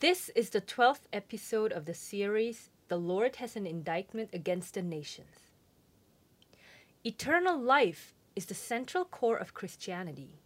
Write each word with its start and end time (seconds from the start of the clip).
This 0.00 0.28
is 0.36 0.50
the 0.50 0.60
12th 0.60 1.08
episode 1.12 1.72
of 1.72 1.84
the 1.84 1.92
series 1.92 2.70
The 2.86 2.96
Lord 2.96 3.34
Has 3.36 3.56
an 3.56 3.66
Indictment 3.66 4.30
Against 4.32 4.74
the 4.74 4.82
Nations. 4.82 5.50
Eternal 7.04 7.58
life 7.58 8.14
is 8.36 8.46
the 8.46 8.54
central 8.54 9.04
core 9.04 9.36
of 9.36 9.54
Christianity. 9.54 10.38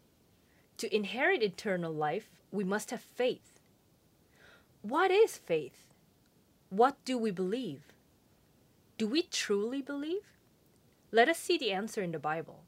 To 0.78 0.96
inherit 0.96 1.42
eternal 1.42 1.92
life, 1.92 2.30
we 2.50 2.64
must 2.64 2.92
have 2.92 3.02
faith. 3.02 3.60
What 4.80 5.10
is 5.10 5.36
faith? 5.36 5.92
What 6.70 6.96
do 7.04 7.18
we 7.18 7.30
believe? 7.30 7.92
Do 8.96 9.06
we 9.06 9.20
truly 9.20 9.82
believe? 9.82 10.32
Let 11.10 11.28
us 11.28 11.38
see 11.38 11.58
the 11.58 11.72
answer 11.72 12.00
in 12.00 12.12
the 12.12 12.18
Bible. 12.18 12.60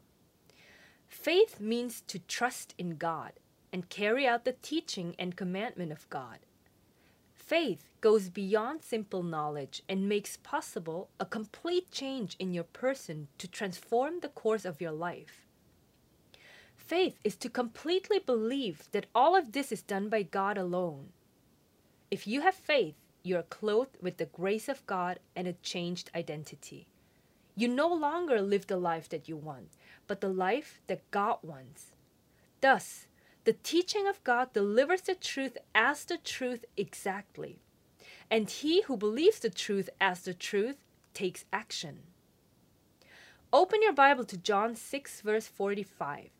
Faith 1.09 1.61
means 1.61 2.03
to 2.09 2.19
trust 2.19 2.75
in 2.77 2.96
God 2.96 3.32
and 3.73 3.89
carry 3.89 4.27
out 4.27 4.45
the 4.45 4.57
teaching 4.61 5.14
and 5.19 5.35
commandment 5.35 5.91
of 5.91 6.11
God. 6.11 6.41
Faith 7.46 7.90
goes 8.00 8.30
beyond 8.30 8.82
simple 8.82 9.22
knowledge 9.22 9.82
and 9.86 10.08
makes 10.08 10.39
possible 10.39 11.11
a 11.21 11.26
complete 11.26 11.90
change 11.90 12.36
in 12.39 12.54
your 12.54 12.64
person 12.64 13.29
to 13.36 13.46
transform 13.46 14.21
the 14.21 14.29
course 14.29 14.64
of 14.64 14.80
your 14.80 14.93
life. 14.93 15.44
Faith 16.75 17.18
is 17.22 17.36
to 17.36 17.50
completely 17.50 18.18
believe 18.18 18.88
that 18.93 19.07
all 19.14 19.36
of 19.36 19.52
this 19.52 19.71
is 19.71 19.82
done 19.82 20.08
by 20.08 20.22
God 20.22 20.57
alone. 20.57 21.08
If 22.11 22.26
you 22.26 22.40
have 22.40 22.54
faith, 22.54 22.94
you 23.22 23.36
are 23.36 23.43
clothed 23.43 23.96
with 24.00 24.16
the 24.16 24.26
grace 24.26 24.68
of 24.68 24.86
God 24.86 25.18
and 25.36 25.46
a 25.46 25.54
changed 25.54 26.11
identity. 26.14 26.86
You 27.57 27.68
no 27.68 27.88
longer 27.88 28.40
live 28.40 28.66
the 28.66 28.76
life 28.76 29.08
that 29.11 29.29
you 29.29 29.36
want, 29.36 29.68
but 30.07 30.21
the 30.21 30.29
life 30.29 30.80
that 30.86 31.11
God 31.11 31.38
wants. 31.43 31.94
Thus, 32.61 33.06
the 33.44 33.53
teaching 33.53 34.06
of 34.06 34.25
God 34.25 34.53
delivers 34.53 35.03
the 35.03 35.14
truth 35.14 35.58
as 35.75 36.05
the 36.05 36.16
truth 36.16 36.64
exactly. 36.77 37.58
And 38.30 38.48
he 38.48 38.83
who 38.83 38.97
believes 38.97 39.39
the 39.39 39.50
truth 39.50 39.91
as 40.00 40.22
the 40.22 40.34
truth 40.34 40.78
takes 41.12 41.44
action. 41.52 42.00
Open 43.52 43.82
your 43.82 43.92
Bible 43.92 44.24
to 44.24 44.36
John 44.36 44.74
6, 44.74 45.20
verse 45.20 45.46
45. 45.46 46.30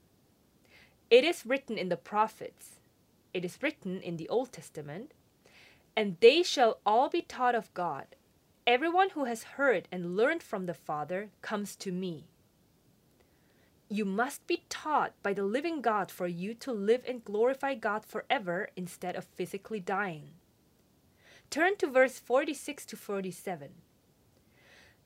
It 1.11 1.25
is 1.25 1.47
written 1.47 1.79
in 1.79 1.91
the 1.91 1.97
prophets, 1.97 2.81
it 3.33 3.45
is 3.45 3.59
written 3.62 4.01
in 4.01 4.17
the 4.17 4.29
Old 4.29 4.53
Testament, 4.53 5.12
and 5.95 6.17
they 6.20 6.42
shall 6.42 6.79
all 6.84 7.09
be 7.09 7.23
taught 7.23 7.55
of 7.55 7.73
God. 7.75 8.07
Everyone 8.67 9.11
who 9.11 9.25
has 9.25 9.42
heard 9.42 9.86
and 9.92 10.17
learned 10.17 10.42
from 10.42 10.67
the 10.67 10.75
Father 10.75 11.29
comes 11.42 11.77
to 11.77 11.92
me. 11.92 12.25
You 13.95 14.05
must 14.05 14.48
be 14.48 14.64
taught 14.69 15.12
by 15.23 15.34
the 15.34 15.45
living 15.45 15.81
God 15.81 16.11
for 16.11 16.27
you 16.27 16.53
to 16.55 16.73
live 16.73 17.03
and 17.06 17.25
glorify 17.25 17.75
God 17.75 18.05
forever 18.05 18.70
instead 18.75 19.14
of 19.14 19.25
physically 19.25 19.78
dying. 19.78 20.31
Turn 21.48 21.77
to 21.77 21.86
verse 21.86 22.19
46 22.19 22.86
to 22.86 22.97
47. 22.97 23.69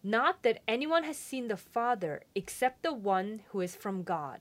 Not 0.03 0.43
that 0.43 0.63
anyone 0.67 1.05
has 1.05 1.19
seen 1.19 1.49
the 1.49 1.57
Father 1.59 2.23
except 2.35 2.83
the 2.83 2.95
one 2.95 3.43
who 3.51 3.61
is 3.61 3.77
from 3.77 4.05
God. 4.05 4.41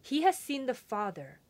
He 0.00 0.22
has 0.22 0.38
seen 0.38 0.66
the 0.66 0.74
Father. 0.74 1.40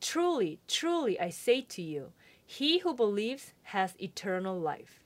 Truly, 0.00 0.58
truly, 0.66 1.20
I 1.20 1.28
say 1.28 1.60
to 1.60 1.82
you, 1.82 2.12
he 2.46 2.78
who 2.78 2.94
believes 2.94 3.52
has 3.64 3.92
eternal 4.00 4.58
life. 4.58 5.04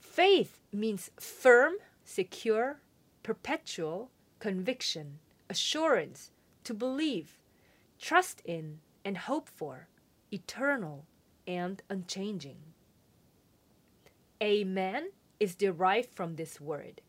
Faith 0.00 0.58
means 0.72 1.12
firm, 1.20 1.74
secure, 2.04 2.80
perpetual 3.22 4.10
conviction, 4.40 5.20
assurance, 5.52 6.30
to 6.64 6.72
believe, 6.72 7.38
trust 8.00 8.40
in, 8.46 8.80
and 9.04 9.18
hope 9.18 9.50
for, 9.50 9.86
eternal 10.32 11.04
and 11.46 11.82
unchanging. 11.90 12.56
Amen 14.42 15.10
is 15.38 15.54
derived 15.54 16.08
from 16.10 16.36
this 16.36 16.58
word. 16.58 17.02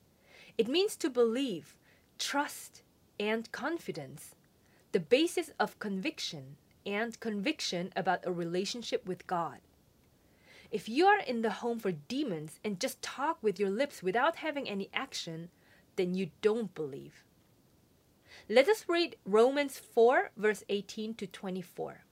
It 0.58 0.68
means 0.68 0.98
to 0.98 1.10
believe, 1.10 1.78
trust, 2.20 2.84
and 3.18 3.50
confidence, 3.54 4.36
the 4.92 5.00
basis 5.00 5.50
of 5.58 5.80
conviction 5.80 6.58
and 6.86 7.18
conviction 7.22 7.94
about 7.96 8.26
a 8.26 8.32
relationship 8.34 9.08
with 9.08 9.26
God. 9.26 9.60
If 10.70 10.90
you 10.90 11.06
are 11.06 11.22
in 11.22 11.44
the 11.44 11.62
home 11.62 11.80
for 11.80 11.94
demons 11.94 12.60
and 12.62 12.78
just 12.78 13.02
talk 13.02 13.38
with 13.42 13.58
your 13.58 13.70
lips 13.70 14.04
without 14.04 14.36
having 14.36 14.68
any 14.68 14.90
action, 14.94 15.50
then 15.96 16.14
you 16.14 16.32
don't 16.42 16.76
believe. 16.76 17.24
Let 18.50 18.68
us 18.68 18.84
read 18.90 19.16
Romans 19.24 19.80
4, 19.80 20.32
verse 20.36 20.66
18 20.68 21.14
to 21.16 21.28
24. 21.28 22.04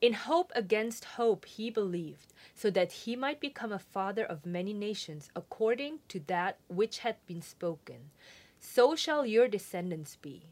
In 0.00 0.14
hope 0.14 0.50
against 0.56 1.04
hope 1.04 1.44
he 1.44 1.70
believed, 1.70 2.32
so 2.56 2.70
that 2.70 2.90
he 2.90 3.14
might 3.14 3.38
become 3.38 3.70
a 3.70 3.78
father 3.78 4.24
of 4.24 4.44
many 4.44 4.72
nations, 4.72 5.30
according 5.36 6.00
to 6.08 6.18
that 6.26 6.58
which 6.66 6.98
had 6.98 7.24
been 7.24 7.40
spoken. 7.40 8.10
So 8.58 8.96
shall 8.96 9.24
your 9.24 9.46
descendants 9.46 10.16
be. 10.16 10.46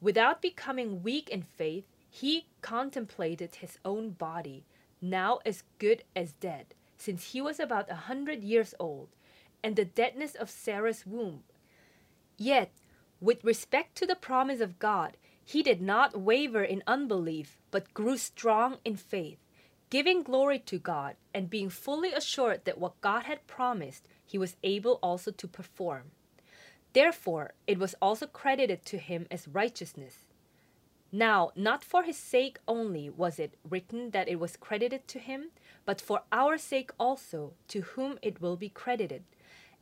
Without 0.00 0.40
becoming 0.40 1.02
weak 1.02 1.28
in 1.28 1.42
faith, 1.42 1.84
he 2.08 2.46
contemplated 2.62 3.56
his 3.56 3.78
own 3.84 4.10
body, 4.12 4.64
now 5.02 5.40
as 5.44 5.62
good 5.78 6.04
as 6.16 6.32
dead, 6.32 6.74
since 6.96 7.32
he 7.32 7.42
was 7.42 7.60
about 7.60 7.90
a 7.90 8.06
hundred 8.08 8.42
years 8.42 8.74
old, 8.80 9.08
and 9.62 9.76
the 9.76 9.84
deadness 9.84 10.34
of 10.34 10.48
Sarah's 10.48 11.04
womb. 11.04 11.42
Yet, 12.38 12.70
with 13.20 13.44
respect 13.44 13.96
to 13.96 14.06
the 14.06 14.14
promise 14.14 14.60
of 14.60 14.78
God, 14.78 15.16
he 15.44 15.62
did 15.62 15.80
not 15.80 16.20
waver 16.20 16.62
in 16.62 16.82
unbelief, 16.86 17.58
but 17.70 17.94
grew 17.94 18.16
strong 18.16 18.78
in 18.84 18.96
faith, 18.96 19.38
giving 19.90 20.22
glory 20.22 20.58
to 20.58 20.78
God, 20.78 21.16
and 21.32 21.50
being 21.50 21.70
fully 21.70 22.12
assured 22.12 22.64
that 22.64 22.78
what 22.78 23.00
God 23.00 23.24
had 23.24 23.46
promised, 23.46 24.06
he 24.24 24.38
was 24.38 24.56
able 24.62 24.98
also 25.02 25.30
to 25.30 25.48
perform. 25.48 26.10
Therefore, 26.92 27.54
it 27.66 27.78
was 27.78 27.94
also 28.00 28.26
credited 28.26 28.84
to 28.86 28.98
him 28.98 29.26
as 29.30 29.48
righteousness. 29.48 30.26
Now, 31.10 31.52
not 31.56 31.82
for 31.82 32.02
his 32.02 32.18
sake 32.18 32.58
only 32.68 33.08
was 33.08 33.38
it 33.38 33.54
written 33.68 34.10
that 34.10 34.28
it 34.28 34.38
was 34.38 34.58
credited 34.58 35.08
to 35.08 35.18
him, 35.18 35.50
but 35.86 36.00
for 36.00 36.22
our 36.30 36.58
sake 36.58 36.90
also, 37.00 37.54
to 37.68 37.80
whom 37.80 38.18
it 38.20 38.42
will 38.42 38.56
be 38.56 38.68
credited, 38.68 39.24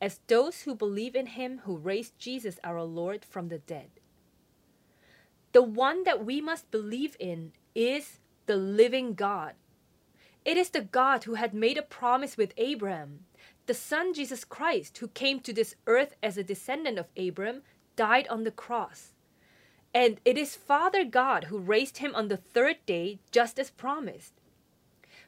as 0.01 0.21
those 0.27 0.63
who 0.63 0.75
believe 0.75 1.15
in 1.15 1.27
him 1.27 1.61
who 1.65 1.77
raised 1.77 2.19
Jesus 2.19 2.59
our 2.63 2.83
Lord 2.83 3.25
from 3.25 3.49
the 3.49 3.59
dead. 3.59 3.91
The 5.53 5.63
one 5.63 6.05
that 6.05 6.25
we 6.25 6.41
must 6.41 6.71
believe 6.71 7.17
in 7.19 7.53
is 7.75 8.21
the 8.47 8.57
living 8.57 9.15
God. 9.15 9.55
It 10.45 10.57
is 10.57 10.71
the 10.71 10.83
God 10.83 11.25
who 11.25 11.35
had 11.35 11.55
made 11.55 11.79
a 11.79 11.83
promise 11.83 12.37
with 12.37 12.53
Abraham. 12.57 13.21
The 13.67 13.75
Son 13.75 14.15
Jesus 14.15 14.45
Christ, 14.45 14.99
who 14.99 15.09
came 15.09 15.41
to 15.41 15.53
this 15.53 15.75
earth 15.87 16.15
as 16.23 16.37
a 16.37 16.45
descendant 16.45 16.99
of 16.99 17.07
Abraham, 17.17 17.63
died 17.97 18.29
on 18.29 18.45
the 18.45 18.51
cross. 18.51 19.13
And 19.95 20.21
it 20.25 20.37
is 20.37 20.55
Father 20.55 21.05
God 21.05 21.45
who 21.45 21.59
raised 21.59 21.99
him 21.99 22.15
on 22.15 22.29
the 22.29 22.37
third 22.37 22.77
day, 22.85 23.19
just 23.33 23.59
as 23.59 23.71
promised. 23.71 24.35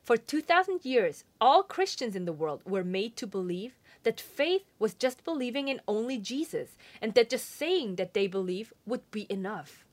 For 0.02 0.16
2,000 0.16 0.84
years, 0.84 1.24
all 1.40 1.62
Christians 1.62 2.14
in 2.14 2.26
the 2.26 2.32
world 2.32 2.62
were 2.64 2.84
made 2.84 3.16
to 3.16 3.26
believe 3.26 3.77
that 4.04 4.20
faith 4.20 4.62
was 4.78 4.94
just 4.94 5.24
believing 5.24 5.68
in 5.68 5.80
only 5.86 6.18
Jesus, 6.18 6.76
and 7.00 7.14
that 7.14 7.30
just 7.30 7.48
saying 7.48 7.96
that 7.96 8.14
they 8.14 8.26
believe 8.26 8.72
would 8.86 9.10
be 9.10 9.26
enough. 9.30 9.84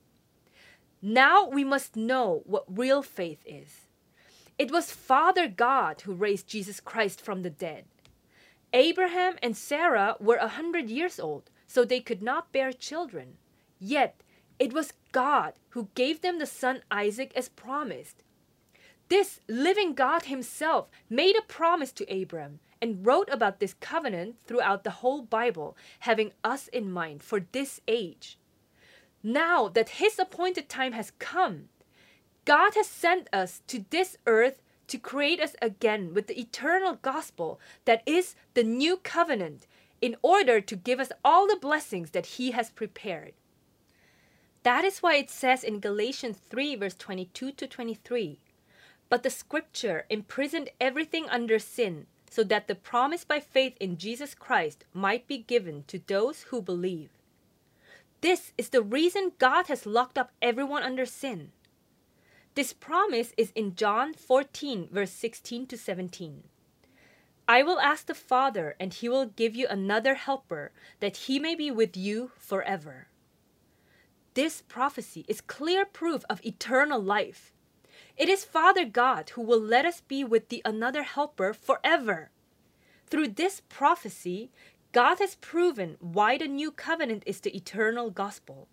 Now 1.02 1.48
we 1.48 1.64
must 1.64 1.96
know 1.96 2.42
what 2.46 2.66
real 2.68 3.04
faith 3.04 3.44
is. 3.46 3.82
It 4.58 4.72
was 4.72 4.92
Father 4.92 5.48
God 5.48 6.02
who 6.02 6.14
raised 6.14 6.48
Jesus 6.48 6.80
Christ 6.80 7.20
from 7.20 7.42
the 7.42 7.50
dead. 7.50 7.86
Abraham 8.74 9.36
and 9.44 9.56
Sarah 9.56 10.16
were 10.20 10.38
a 10.38 10.48
hundred 10.48 10.90
years 10.90 11.20
old, 11.20 11.50
so 11.68 11.84
they 11.84 12.00
could 12.00 12.22
not 12.22 12.52
bear 12.52 12.72
children. 12.72 13.38
Yet 13.80 14.22
it 14.58 14.74
was 14.74 14.94
God 15.12 15.54
who 15.70 15.90
gave 15.96 16.22
them 16.22 16.40
the 16.40 16.46
son 16.46 16.82
Isaac 16.90 17.32
as 17.36 17.50
promised. 17.50 18.24
This 19.10 19.40
living 19.48 19.94
God 19.94 20.24
Himself 20.24 20.90
made 21.10 21.36
a 21.38 21.42
promise 21.42 21.92
to 21.94 22.22
Abram 22.22 22.60
and 22.82 23.06
wrote 23.06 23.30
about 23.32 23.60
this 23.60 23.76
covenant 23.80 24.36
throughout 24.46 24.84
the 24.84 25.02
whole 25.02 25.22
Bible, 25.22 25.76
having 26.00 26.32
us 26.44 26.68
in 26.68 26.92
mind 26.92 27.24
for 27.24 27.40
this 27.52 27.82
age. 27.88 28.38
Now 29.24 29.68
that 29.70 29.90
His 30.02 30.20
appointed 30.20 30.70
time 30.70 30.94
has 30.94 31.12
come, 31.20 31.70
God 32.46 32.76
has 32.76 32.88
sent 32.88 33.28
us 33.34 33.62
to 33.68 33.86
this 33.90 34.18
earth 34.28 34.62
to 34.88 35.00
create 35.00 35.40
us 35.40 35.56
again 35.62 36.14
with 36.14 36.28
the 36.28 36.40
eternal 36.40 37.00
gospel 37.02 37.60
that 37.86 38.04
is 38.06 38.36
the 38.54 38.64
new 38.64 38.98
covenant, 38.98 39.66
in 40.02 40.16
order 40.22 40.62
to 40.62 40.76
give 40.76 41.00
us 41.00 41.12
all 41.24 41.48
the 41.48 41.56
blessings 41.56 42.12
that 42.12 42.38
He 42.38 42.52
has 42.52 42.70
prepared. 42.70 43.34
That 44.64 44.84
is 44.84 45.00
why 45.00 45.16
it 45.16 45.30
says 45.30 45.64
in 45.64 45.80
Galatians 45.80 46.40
3, 46.50 46.76
verse 46.76 46.96
22 46.96 47.52
to 47.54 47.68
23 47.68 48.40
But 49.10 49.24
the 49.24 49.30
scripture 49.30 50.06
imprisoned 50.10 50.70
everything 50.80 51.28
under 51.30 51.60
sin, 51.60 52.08
so 52.30 52.44
that 52.44 52.68
the 52.68 52.76
promise 52.76 53.24
by 53.24 53.40
faith 53.40 53.78
in 53.80 53.98
Jesus 53.98 54.34
Christ 54.34 54.86
might 54.94 55.28
be 55.28 55.38
given 55.38 55.84
to 55.88 56.02
those 56.08 56.44
who 56.44 56.62
believe. 56.62 57.10
This 58.22 58.54
is 58.58 58.70
the 58.70 58.82
reason 58.82 59.34
God 59.38 59.68
has 59.68 59.86
locked 59.86 60.18
up 60.18 60.32
everyone 60.42 60.84
under 60.84 61.06
sin. 61.06 61.52
This 62.56 62.74
promise 62.74 63.34
is 63.38 63.52
in 63.54 63.76
John 63.76 64.14
14, 64.14 64.90
verse 64.92 65.12
16 65.12 65.68
to 65.68 65.78
17. 65.78 66.44
I 67.48 67.62
will 67.62 67.80
ask 67.80 68.08
the 68.08 68.16
Father, 68.16 68.76
and 68.80 68.94
he 68.94 69.08
will 69.08 69.28
give 69.28 69.56
you 69.56 69.68
another 69.68 70.16
helper, 70.16 70.72
that 71.00 71.18
he 71.18 71.38
may 71.38 71.54
be 71.54 71.70
with 71.70 71.96
you 71.96 72.32
forever. 72.38 73.08
This 74.34 74.64
prophecy 74.68 75.26
is 75.28 75.42
clear 75.42 75.86
proof 75.86 76.26
of 76.30 76.44
eternal 76.44 77.00
life. 77.00 77.54
It 78.18 78.30
is 78.30 78.46
Father 78.46 78.86
God 78.86 79.32
who 79.32 79.42
will 79.42 79.60
let 79.60 79.86
us 79.86 80.02
be 80.02 80.24
with 80.24 80.48
the 80.50 80.62
another 80.64 81.04
helper 81.04 81.54
forever. 81.54 82.30
Through 83.08 83.30
this 83.30 83.62
prophecy, 83.68 84.52
God 84.94 85.20
has 85.20 85.36
proven 85.36 85.98
why 86.00 86.38
the 86.38 86.48
new 86.48 86.72
covenant 86.72 87.24
is 87.26 87.42
the 87.42 87.56
eternal 87.56 88.10
gospel. 88.10 88.68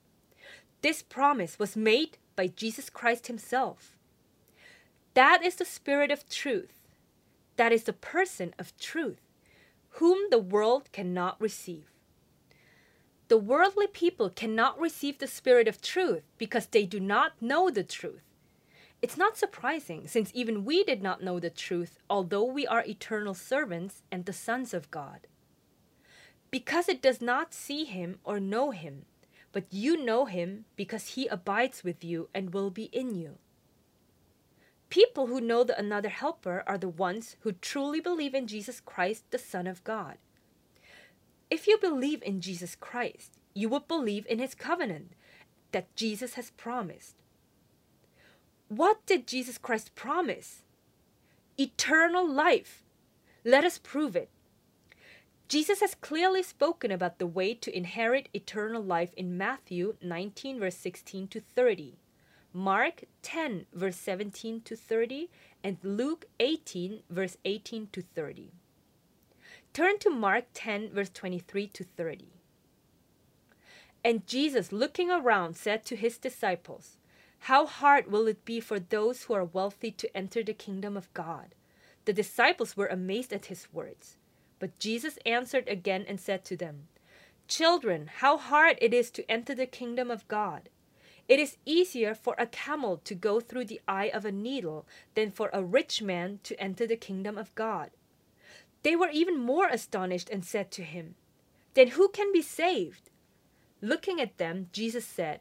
This 0.81 1.03
promise 1.03 1.59
was 1.59 1.77
made 1.77 2.19
by 2.37 2.47
Jesus 2.47 2.89
Christ 2.89 3.27
Himself. 3.27 3.97
That 5.15 5.45
is 5.45 5.57
the 5.57 5.65
Spirit 5.65 6.11
of 6.11 6.29
truth. 6.29 6.79
That 7.57 7.73
is 7.73 7.85
the 7.85 7.93
person 7.93 8.55
of 8.59 8.77
truth, 8.79 9.21
whom 9.91 10.31
the 10.31 10.39
world 10.39 10.91
cannot 10.93 11.41
receive. 11.41 11.87
The 13.29 13.39
worldly 13.39 13.87
people 13.89 14.31
cannot 14.31 14.79
receive 14.79 15.19
the 15.19 15.27
Spirit 15.27 15.67
of 15.67 15.83
truth 15.83 16.23
because 16.39 16.67
they 16.67 16.87
do 16.87 17.01
not 17.01 17.33
know 17.41 17.71
the 17.71 17.85
truth. 17.85 18.23
It's 19.03 19.17
not 19.19 19.37
surprising, 19.37 20.07
since 20.07 20.31
even 20.33 20.65
we 20.65 20.85
did 20.85 21.03
not 21.03 21.25
know 21.25 21.41
the 21.41 21.51
truth, 21.51 21.99
although 22.09 22.45
we 22.45 22.69
are 22.69 22.85
eternal 22.85 23.35
servants 23.35 24.03
and 24.13 24.25
the 24.25 24.33
sons 24.33 24.73
of 24.73 24.93
God. 24.93 25.27
Because 26.53 26.89
it 26.89 27.03
does 27.03 27.21
not 27.21 27.53
see 27.53 27.85
him 27.85 28.21
or 28.23 28.39
know 28.39 28.71
him, 28.71 29.07
but 29.51 29.67
you 29.71 30.03
know 30.03 30.27
him 30.27 30.67
because 30.77 31.15
he 31.15 31.27
abides 31.27 31.83
with 31.83 32.05
you 32.05 32.29
and 32.33 32.55
will 32.55 32.71
be 32.71 32.85
in 32.85 33.15
you. 33.17 33.39
People 34.89 35.27
who 35.27 35.41
know 35.41 35.65
the 35.65 35.77
another 35.77 36.11
helper 36.11 36.63
are 36.67 36.79
the 36.79 36.89
ones 36.89 37.37
who 37.41 37.53
truly 37.53 37.99
believe 37.99 38.35
in 38.35 38.47
Jesus 38.47 38.79
Christ, 38.79 39.25
the 39.31 39.39
Son 39.39 39.67
of 39.67 39.83
God. 39.83 40.19
If 41.51 41.67
you 41.67 41.77
believe 41.77 42.23
in 42.23 42.41
Jesus 42.41 42.77
Christ, 42.77 43.33
you 43.53 43.69
will 43.69 43.81
believe 43.81 44.27
in 44.29 44.39
his 44.39 44.55
covenant 44.55 45.13
that 45.73 45.95
Jesus 45.97 46.35
has 46.35 46.51
promised. 46.51 47.17
What 48.75 49.05
did 49.05 49.27
Jesus 49.27 49.59
Christ 49.59 49.95
promise? 49.95 50.63
Eternal 51.59 52.27
life. 52.27 52.83
Let 53.45 53.65
us 53.65 53.77
prove 53.77 54.17
it. 54.17 54.31
Jesus 55.47 55.81
has 55.81 55.95
clearly 55.95 56.43
spoken 56.43 56.91
about 56.91 57.19
the 57.19 57.27
way 57.27 57.53
to 57.53 57.77
inherit 57.77 58.31
eternal 58.33 58.83
life 58.83 59.13
in 59.13 59.37
Matthew 59.37 59.97
19, 60.01 60.59
verse 60.59 60.77
16 60.77 61.29
to 61.29 61.41
30, 61.41 61.99
Mark 62.55 63.05
10, 63.21 63.67
verse 63.75 63.97
17 63.97 64.63
to 64.63 64.75
30, 64.75 65.29
and 65.63 65.77
Luke 65.83 66.25
18, 66.41 67.03
verse 67.11 67.37
18 67.45 67.89
to 67.93 68.01
30. 68.01 68.53
Turn 69.75 69.99
to 69.99 70.09
Mark 70.09 70.45
10, 70.55 70.93
verse 70.95 71.11
23 71.11 71.67
to 71.67 71.85
30. 71.85 72.29
And 74.03 74.27
Jesus, 74.27 74.73
looking 74.73 75.11
around, 75.11 75.59
said 75.59 75.85
to 75.85 75.95
his 75.95 76.17
disciples, 76.17 76.97
How 77.47 77.67
hard 77.67 78.07
will 78.07 78.29
it 78.29 78.45
be 78.45 78.61
for 78.61 78.79
those 78.79 79.25
who 79.25 79.35
are 79.35 79.45
wealthy 79.45 79.91
to 79.91 80.17
enter 80.17 80.45
the 80.45 80.55
kingdom 80.55 80.97
of 80.97 81.13
God? 81.13 81.57
The 82.05 82.13
disciples 82.13 82.77
were 82.77 82.87
amazed 82.87 83.33
at 83.33 83.47
his 83.47 83.67
words. 83.73 84.17
But 84.61 84.79
Jesus 84.79 85.19
answered 85.27 85.67
again 85.69 86.05
and 86.07 86.21
said 86.21 86.45
to 86.45 86.57
them, 86.57 86.87
Children, 87.49 88.09
how 88.19 88.37
hard 88.37 88.79
it 88.81 88.95
is 88.95 89.11
to 89.11 89.29
enter 89.29 89.57
the 89.57 89.67
kingdom 89.67 90.09
of 90.09 90.29
God. 90.29 90.69
It 91.29 91.41
is 91.41 91.57
easier 91.67 92.15
for 92.15 92.37
a 92.39 92.47
camel 92.47 92.99
to 92.99 93.15
go 93.17 93.41
through 93.41 93.65
the 93.65 93.81
eye 93.89 94.13
of 94.15 94.25
a 94.25 94.31
needle 94.31 94.87
than 95.17 95.33
for 95.33 95.51
a 95.53 95.65
rich 95.65 96.01
man 96.01 96.39
to 96.45 96.61
enter 96.61 96.87
the 96.87 96.95
kingdom 96.95 97.37
of 97.37 97.53
God. 97.57 97.91
They 98.85 98.95
were 98.95 99.11
even 99.11 99.37
more 99.37 99.67
astonished 99.67 100.31
and 100.31 100.45
said 100.45 100.71
to 100.73 100.85
him, 100.85 101.17
Then 101.75 101.89
who 101.89 102.09
can 102.09 102.33
be 102.33 102.41
saved? 102.41 103.11
Looking 103.81 104.21
at 104.21 104.39
them, 104.39 104.69
Jesus 104.71 105.05
said, 105.05 105.41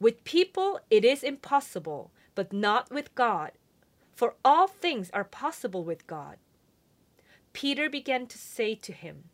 With 0.00 0.24
people 0.24 0.80
it 0.90 1.04
is 1.04 1.22
impossible, 1.22 2.10
but 2.34 2.52
not 2.52 2.90
with 2.90 3.14
God, 3.14 3.52
for 4.14 4.34
all 4.44 4.66
things 4.66 5.10
are 5.12 5.24
possible 5.24 5.84
with 5.84 6.06
God. 6.06 6.36
Peter 7.52 7.88
began 7.88 8.26
to 8.26 8.38
say 8.38 8.74
to 8.74 8.92
him, 8.92 9.24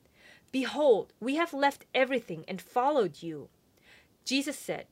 Behold, 0.53 1.13
we 1.21 1.37
have 1.37 1.55
left 1.55 1.87
everything 1.95 2.45
and 2.49 2.61
followed 2.61 3.23
you. 3.23 3.49
Jesus 4.25 4.59
said, 4.59 4.87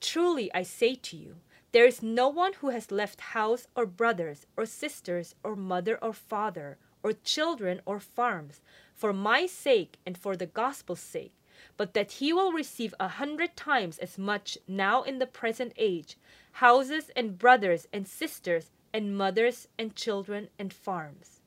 Truly 0.00 0.52
I 0.54 0.62
say 0.62 0.94
to 0.94 1.16
you, 1.16 1.36
there 1.72 1.84
is 1.86 2.02
no 2.02 2.28
one 2.28 2.54
who 2.54 2.70
has 2.70 2.90
left 2.90 3.20
house 3.20 3.66
or 3.76 3.86
brothers 3.86 4.46
or 4.56 4.66
sisters 4.66 5.34
or 5.44 5.54
mother 5.54 5.98
or 6.02 6.12
father 6.12 6.78
or 7.02 7.12
children 7.12 7.80
or 7.86 8.00
farms 8.00 8.60
for 8.94 9.12
my 9.12 9.46
sake 9.46 9.98
and 10.04 10.18
for 10.18 10.36
the 10.36 10.46
gospel's 10.46 11.00
sake, 11.00 11.32
but 11.76 11.94
that 11.94 12.12
he 12.12 12.32
will 12.32 12.52
receive 12.52 12.94
a 12.98 13.08
hundred 13.08 13.56
times 13.56 13.98
as 13.98 14.18
much 14.18 14.58
now 14.68 15.02
in 15.02 15.18
the 15.18 15.26
present 15.26 15.72
age 15.76 16.16
houses 16.54 17.10
and 17.14 17.38
brothers 17.38 17.86
and 17.92 18.06
sisters 18.06 18.70
and 18.92 19.16
mothers 19.16 19.68
and 19.78 19.94
children 19.94 20.48
and 20.58 20.72
farms. 20.72 21.40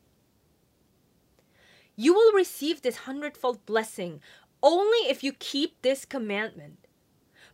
You 1.95 2.13
will 2.13 2.33
receive 2.33 2.81
this 2.81 2.97
hundredfold 2.97 3.65
blessing 3.65 4.21
only 4.61 5.09
if 5.09 5.23
you 5.23 5.33
keep 5.33 5.81
this 5.81 6.05
commandment. 6.05 6.79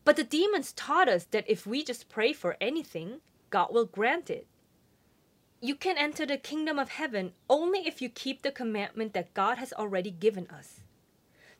But 0.05 0.15
the 0.15 0.23
demons 0.23 0.71
taught 0.71 1.09
us 1.09 1.25
that 1.31 1.49
if 1.49 1.67
we 1.67 1.83
just 1.83 2.07
pray 2.07 2.33
for 2.33 2.55
anything, 2.61 3.21
God 3.49 3.73
will 3.73 3.85
grant 3.85 4.29
it. 4.29 4.47
You 5.59 5.75
can 5.75 5.97
enter 5.97 6.25
the 6.25 6.37
kingdom 6.37 6.79
of 6.79 6.89
heaven 6.89 7.33
only 7.49 7.85
if 7.85 8.01
you 8.01 8.07
keep 8.09 8.41
the 8.41 8.51
commandment 8.51 9.13
that 9.13 9.33
God 9.33 9.57
has 9.57 9.73
already 9.73 10.11
given 10.11 10.47
us. 10.47 10.79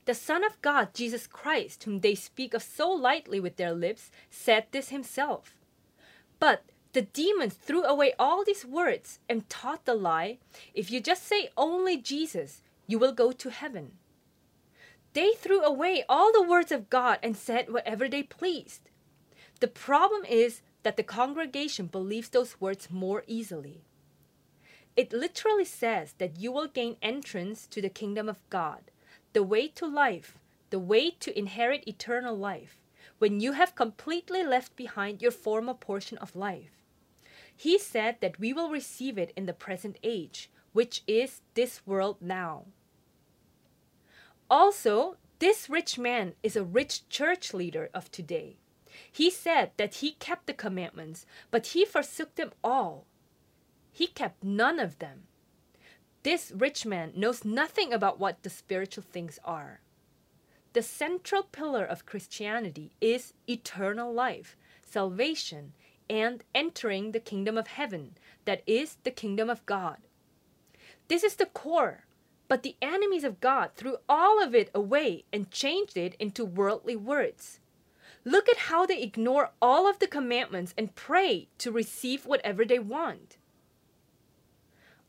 The 0.09 0.15
Son 0.15 0.43
of 0.43 0.59
God, 0.63 0.95
Jesus 0.95 1.27
Christ, 1.27 1.83
whom 1.83 1.99
they 1.99 2.15
speak 2.15 2.55
of 2.55 2.63
so 2.63 2.89
lightly 2.89 3.39
with 3.39 3.57
their 3.57 3.73
lips, 3.73 4.09
said 4.31 4.65
this 4.71 4.89
himself. 4.89 5.53
But 6.39 6.63
the 6.93 7.03
demons 7.03 7.53
threw 7.53 7.83
away 7.83 8.13
all 8.17 8.43
these 8.43 8.65
words 8.65 9.19
and 9.29 9.47
taught 9.51 9.85
the 9.85 9.93
lie 9.93 10.39
if 10.73 10.89
you 10.89 10.99
just 10.99 11.27
say 11.27 11.49
only 11.55 11.95
Jesus, 11.95 12.63
you 12.87 12.97
will 12.97 13.11
go 13.11 13.31
to 13.33 13.51
heaven. 13.51 13.91
They 15.13 15.33
threw 15.33 15.61
away 15.61 16.05
all 16.09 16.33
the 16.33 16.41
words 16.41 16.71
of 16.71 16.89
God 16.89 17.19
and 17.21 17.37
said 17.37 17.71
whatever 17.71 18.09
they 18.09 18.23
pleased. 18.23 18.89
The 19.59 19.67
problem 19.67 20.25
is 20.27 20.63
that 20.81 20.97
the 20.97 21.03
congregation 21.03 21.85
believes 21.85 22.29
those 22.29 22.59
words 22.59 22.89
more 22.89 23.23
easily. 23.27 23.83
It 24.95 25.13
literally 25.13 25.65
says 25.65 26.15
that 26.17 26.39
you 26.39 26.51
will 26.51 26.67
gain 26.67 26.97
entrance 26.99 27.67
to 27.67 27.79
the 27.79 27.89
kingdom 27.89 28.27
of 28.27 28.41
God, 28.49 28.89
the 29.33 29.43
way 29.43 29.67
to 29.67 29.85
life, 29.85 30.37
the 30.69 30.79
way 30.79 31.11
to 31.11 31.37
inherit 31.37 31.87
eternal 31.87 32.35
life, 32.35 32.77
when 33.17 33.39
you 33.39 33.53
have 33.53 33.75
completely 33.75 34.43
left 34.43 34.75
behind 34.75 35.21
your 35.21 35.31
former 35.31 35.73
portion 35.73 36.17
of 36.19 36.35
life. 36.35 36.83
He 37.55 37.77
said 37.77 38.17
that 38.21 38.39
we 38.39 38.53
will 38.53 38.69
receive 38.69 39.17
it 39.17 39.33
in 39.35 39.45
the 39.45 39.53
present 39.53 39.97
age, 40.03 40.49
which 40.71 41.03
is 41.07 41.41
this 41.53 41.85
world 41.85 42.17
now. 42.21 42.65
Also, 44.49 45.17
this 45.39 45.69
rich 45.69 45.97
man 45.97 46.33
is 46.41 46.55
a 46.55 46.63
rich 46.63 47.07
church 47.09 47.53
leader 47.53 47.89
of 47.93 48.11
today. 48.11 48.57
He 49.11 49.29
said 49.29 49.71
that 49.77 49.95
he 49.95 50.13
kept 50.13 50.47
the 50.47 50.53
commandments, 50.53 51.25
but 51.51 51.67
he 51.67 51.85
forsook 51.85 52.35
them 52.35 52.51
all 52.63 53.05
he 53.99 54.07
kept 54.07 54.43
none 54.43 54.79
of 54.79 54.99
them. 54.99 55.23
This 56.29 56.51
rich 56.51 56.85
man 56.85 57.13
knows 57.15 57.43
nothing 57.43 57.91
about 57.91 58.19
what 58.19 58.43
the 58.43 58.51
spiritual 58.51 59.03
things 59.03 59.39
are. 59.43 59.81
The 60.73 60.83
central 60.83 61.41
pillar 61.41 61.83
of 61.83 62.05
Christianity 62.05 62.91
is 63.01 63.33
eternal 63.47 64.13
life, 64.13 64.55
salvation, 64.83 65.73
and 66.07 66.43
entering 66.53 67.13
the 67.13 67.19
kingdom 67.19 67.57
of 67.57 67.65
heaven, 67.65 68.15
that 68.45 68.61
is, 68.67 68.97
the 69.01 69.09
kingdom 69.09 69.49
of 69.49 69.65
God. 69.65 69.97
This 71.07 71.23
is 71.23 71.33
the 71.33 71.47
core, 71.47 72.05
but 72.47 72.61
the 72.61 72.75
enemies 72.79 73.23
of 73.23 73.41
God 73.41 73.71
threw 73.73 73.97
all 74.07 74.39
of 74.39 74.53
it 74.53 74.69
away 74.75 75.25
and 75.33 75.49
changed 75.49 75.97
it 75.97 76.13
into 76.19 76.45
worldly 76.45 76.95
words. 76.95 77.59
Look 78.23 78.47
at 78.47 78.69
how 78.69 78.85
they 78.85 79.01
ignore 79.01 79.49
all 79.59 79.89
of 79.89 79.97
the 79.97 80.05
commandments 80.05 80.75
and 80.77 80.93
pray 80.93 81.47
to 81.57 81.71
receive 81.71 82.27
whatever 82.27 82.65
they 82.65 82.77
want 82.77 83.38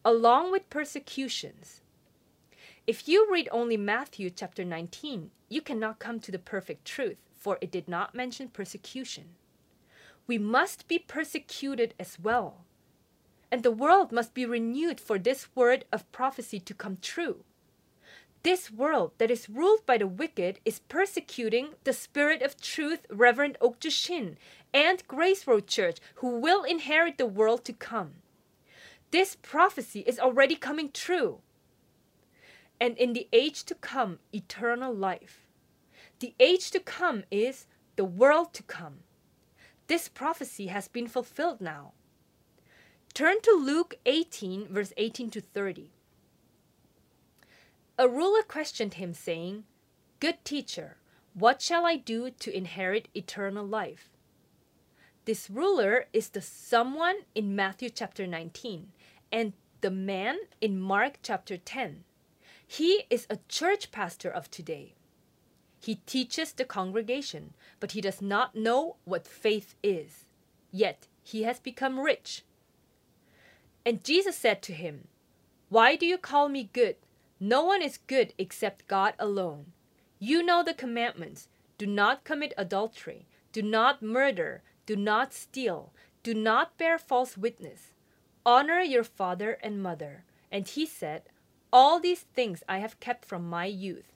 along 0.04 0.50
with 0.50 0.70
persecutions. 0.70 1.80
If 2.86 3.06
you 3.06 3.28
read 3.30 3.48
only 3.52 3.76
Matthew 3.76 4.30
chapter 4.30 4.64
19, 4.64 5.30
you 5.48 5.60
cannot 5.60 5.98
come 5.98 6.20
to 6.20 6.32
the 6.32 6.38
perfect 6.38 6.84
truth, 6.84 7.18
for 7.36 7.58
it 7.60 7.70
did 7.70 7.88
not 7.88 8.14
mention 8.14 8.48
persecution. 8.48 9.30
We 10.26 10.38
must 10.38 10.88
be 10.88 10.98
persecuted 10.98 11.94
as 11.98 12.18
well. 12.20 12.64
And 13.52 13.62
the 13.62 13.70
world 13.70 14.12
must 14.12 14.32
be 14.32 14.46
renewed 14.46 15.00
for 15.00 15.18
this 15.18 15.48
word 15.54 15.84
of 15.92 16.10
prophecy 16.12 16.60
to 16.60 16.74
come 16.74 16.98
true. 17.02 17.44
This 18.42 18.70
world 18.70 19.12
that 19.18 19.30
is 19.30 19.50
ruled 19.50 19.84
by 19.84 19.98
the 19.98 20.06
wicked 20.06 20.60
is 20.64 20.78
persecuting 20.78 21.74
the 21.84 21.92
spirit 21.92 22.40
of 22.40 22.58
truth, 22.58 23.06
Reverend 23.10 23.58
Ok 23.60 23.90
Shin, 23.90 24.38
and 24.72 25.06
Grace 25.06 25.46
Road 25.46 25.66
Church 25.66 25.98
who 26.16 26.38
will 26.38 26.62
inherit 26.62 27.18
the 27.18 27.26
world 27.26 27.64
to 27.66 27.74
come. 27.74 28.14
This 29.10 29.36
prophecy 29.36 30.00
is 30.00 30.20
already 30.20 30.54
coming 30.54 30.90
true. 30.92 31.40
And 32.80 32.96
in 32.96 33.12
the 33.12 33.28
age 33.32 33.64
to 33.64 33.74
come, 33.74 34.18
eternal 34.32 34.94
life. 34.94 35.46
The 36.20 36.34
age 36.38 36.70
to 36.70 36.80
come 36.80 37.24
is 37.30 37.66
the 37.96 38.04
world 38.04 38.54
to 38.54 38.62
come. 38.62 39.00
This 39.88 40.08
prophecy 40.08 40.68
has 40.68 40.86
been 40.86 41.08
fulfilled 41.08 41.60
now. 41.60 41.92
Turn 43.12 43.40
to 43.42 43.52
Luke 43.52 43.96
18, 44.06 44.68
verse 44.68 44.92
18 44.96 45.30
to 45.30 45.40
30. 45.40 45.90
A 47.98 48.08
ruler 48.08 48.42
questioned 48.42 48.94
him, 48.94 49.12
saying, 49.12 49.64
Good 50.20 50.44
teacher, 50.44 50.96
what 51.34 51.60
shall 51.60 51.84
I 51.84 51.96
do 51.96 52.30
to 52.30 52.56
inherit 52.56 53.08
eternal 53.14 53.66
life? 53.66 54.10
This 55.24 55.50
ruler 55.50 56.06
is 56.12 56.30
the 56.30 56.40
someone 56.40 57.16
in 57.34 57.54
Matthew 57.54 57.90
chapter 57.90 58.26
19 58.26 58.92
and 59.32 59.52
the 59.80 59.90
man 59.90 60.38
in 60.60 60.80
Mark 60.80 61.18
chapter 61.22 61.56
10. 61.56 62.04
He 62.66 63.04
is 63.10 63.26
a 63.28 63.38
church 63.48 63.90
pastor 63.90 64.30
of 64.30 64.50
today. 64.50 64.94
He 65.80 65.96
teaches 66.06 66.52
the 66.52 66.64
congregation, 66.64 67.54
but 67.80 67.92
he 67.92 68.00
does 68.00 68.20
not 68.20 68.54
know 68.54 68.96
what 69.04 69.26
faith 69.26 69.74
is. 69.82 70.26
Yet 70.70 71.08
he 71.22 71.44
has 71.44 71.58
become 71.58 71.98
rich. 71.98 72.44
And 73.84 74.04
Jesus 74.04 74.36
said 74.36 74.62
to 74.62 74.72
him, 74.72 75.08
Why 75.68 75.96
do 75.96 76.04
you 76.04 76.18
call 76.18 76.48
me 76.48 76.68
good? 76.72 76.96
No 77.40 77.64
one 77.64 77.80
is 77.80 77.98
good 78.06 78.34
except 78.36 78.86
God 78.86 79.14
alone. 79.18 79.72
You 80.18 80.42
know 80.42 80.62
the 80.62 80.74
commandments 80.74 81.48
do 81.78 81.86
not 81.86 82.24
commit 82.24 82.52
adultery, 82.58 83.26
do 83.52 83.62
not 83.62 84.02
murder, 84.02 84.62
do 84.84 84.96
not 84.96 85.32
steal, 85.32 85.94
do 86.22 86.34
not 86.34 86.76
bear 86.76 86.98
false 86.98 87.38
witness, 87.38 87.94
honor 88.44 88.80
your 88.80 89.04
father 89.04 89.58
and 89.62 89.82
mother. 89.82 90.24
And 90.50 90.66
he 90.66 90.86
said, 90.86 91.22
All 91.72 92.00
these 92.00 92.20
things 92.20 92.62
I 92.68 92.78
have 92.78 93.00
kept 93.00 93.24
from 93.24 93.48
my 93.48 93.66
youth. 93.66 94.12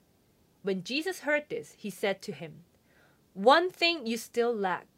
When 0.63 0.83
Jesus 0.83 1.19
heard 1.19 1.45
this, 1.49 1.75
he 1.77 1.89
said 1.89 2.21
to 2.23 2.31
him, 2.31 2.63
One 3.33 3.69
thing 3.69 4.07
you 4.07 4.17
still 4.17 4.53
lack 4.53 4.95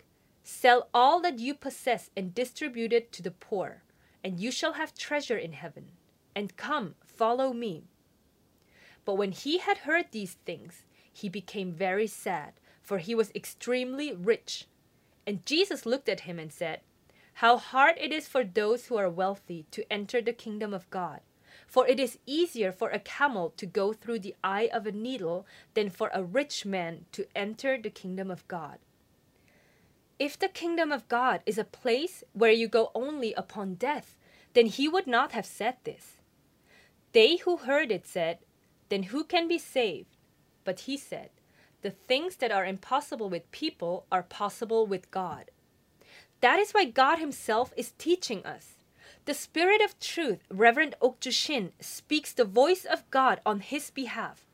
sell 0.47 0.87
all 0.93 1.19
that 1.19 1.39
you 1.39 1.53
possess 1.53 2.09
and 2.15 2.33
distribute 2.33 2.93
it 2.93 3.11
to 3.11 3.21
the 3.21 3.31
poor, 3.31 3.83
and 4.23 4.39
you 4.39 4.49
shall 4.49 4.73
have 4.73 4.93
treasure 4.95 5.37
in 5.37 5.51
heaven. 5.51 5.91
And 6.33 6.55
come, 6.55 6.95
follow 7.05 7.51
me. 7.51 7.83
But 9.03 9.15
when 9.15 9.33
he 9.33 9.57
had 9.57 9.79
heard 9.79 10.05
these 10.11 10.37
things, 10.45 10.85
he 11.11 11.27
became 11.27 11.73
very 11.73 12.07
sad, 12.07 12.53
for 12.81 12.99
he 12.99 13.13
was 13.13 13.31
extremely 13.35 14.13
rich. 14.13 14.67
And 15.25 15.45
Jesus 15.45 15.85
looked 15.85 16.07
at 16.07 16.21
him 16.21 16.39
and 16.39 16.53
said, 16.53 16.79
How 17.37 17.57
hard 17.57 17.99
it 17.99 18.11
is 18.11 18.27
for 18.27 18.43
those 18.43 18.87
who 18.87 18.97
are 18.97 19.11
wealthy 19.11 19.67
to 19.69 19.85
enter 19.93 20.23
the 20.23 20.33
kingdom 20.33 20.73
of 20.73 20.89
God. 20.89 21.19
For 21.67 21.87
it 21.87 21.99
is 21.99 22.17
easier 22.25 22.71
for 22.71 22.89
a 22.89 22.97
camel 22.97 23.53
to 23.57 23.67
go 23.67 23.93
through 23.93 24.19
the 24.19 24.33
eye 24.43 24.71
of 24.73 24.87
a 24.87 24.91
needle 24.91 25.45
than 25.75 25.91
for 25.91 26.09
a 26.11 26.23
rich 26.23 26.65
man 26.65 27.05
to 27.11 27.27
enter 27.35 27.77
the 27.77 27.91
kingdom 27.91 28.31
of 28.31 28.47
God. 28.47 28.79
If 30.17 30.39
the 30.39 30.47
kingdom 30.47 30.91
of 30.91 31.07
God 31.07 31.41
is 31.45 31.59
a 31.59 31.63
place 31.63 32.23
where 32.33 32.51
you 32.51 32.67
go 32.67 32.89
only 32.95 33.35
upon 33.35 33.75
death, 33.75 34.17
then 34.53 34.65
he 34.65 34.89
would 34.89 35.05
not 35.05 35.33
have 35.33 35.45
said 35.45 35.75
this. 35.83 36.17
They 37.11 37.35
who 37.35 37.57
heard 37.57 37.91
it 37.91 38.07
said, 38.07 38.39
then 38.89 39.03
who 39.03 39.23
can 39.23 39.47
be 39.47 39.59
saved? 39.59 40.17
But 40.63 40.79
he 40.81 40.97
said, 40.97 41.29
The 41.83 41.91
things 41.91 42.37
that 42.37 42.51
are 42.51 42.65
impossible 42.65 43.29
with 43.29 43.51
people 43.51 44.07
are 44.11 44.23
possible 44.23 44.87
with 44.87 45.11
God. 45.11 45.51
That 46.41 46.59
is 46.59 46.71
why 46.71 46.85
God 46.85 47.19
Himself 47.19 47.73
is 47.75 47.93
teaching 47.97 48.45
us. 48.45 48.75
The 49.25 49.33
Spirit 49.33 49.81
of 49.81 49.99
Truth, 49.99 50.39
Reverend 50.49 50.95
Ok 51.01 51.31
Shin, 51.31 51.71
speaks 51.79 52.31
the 52.31 52.45
voice 52.45 52.85
of 52.85 53.09
God 53.11 53.41
on 53.45 53.59
His 53.59 53.89
behalf. 53.91 54.45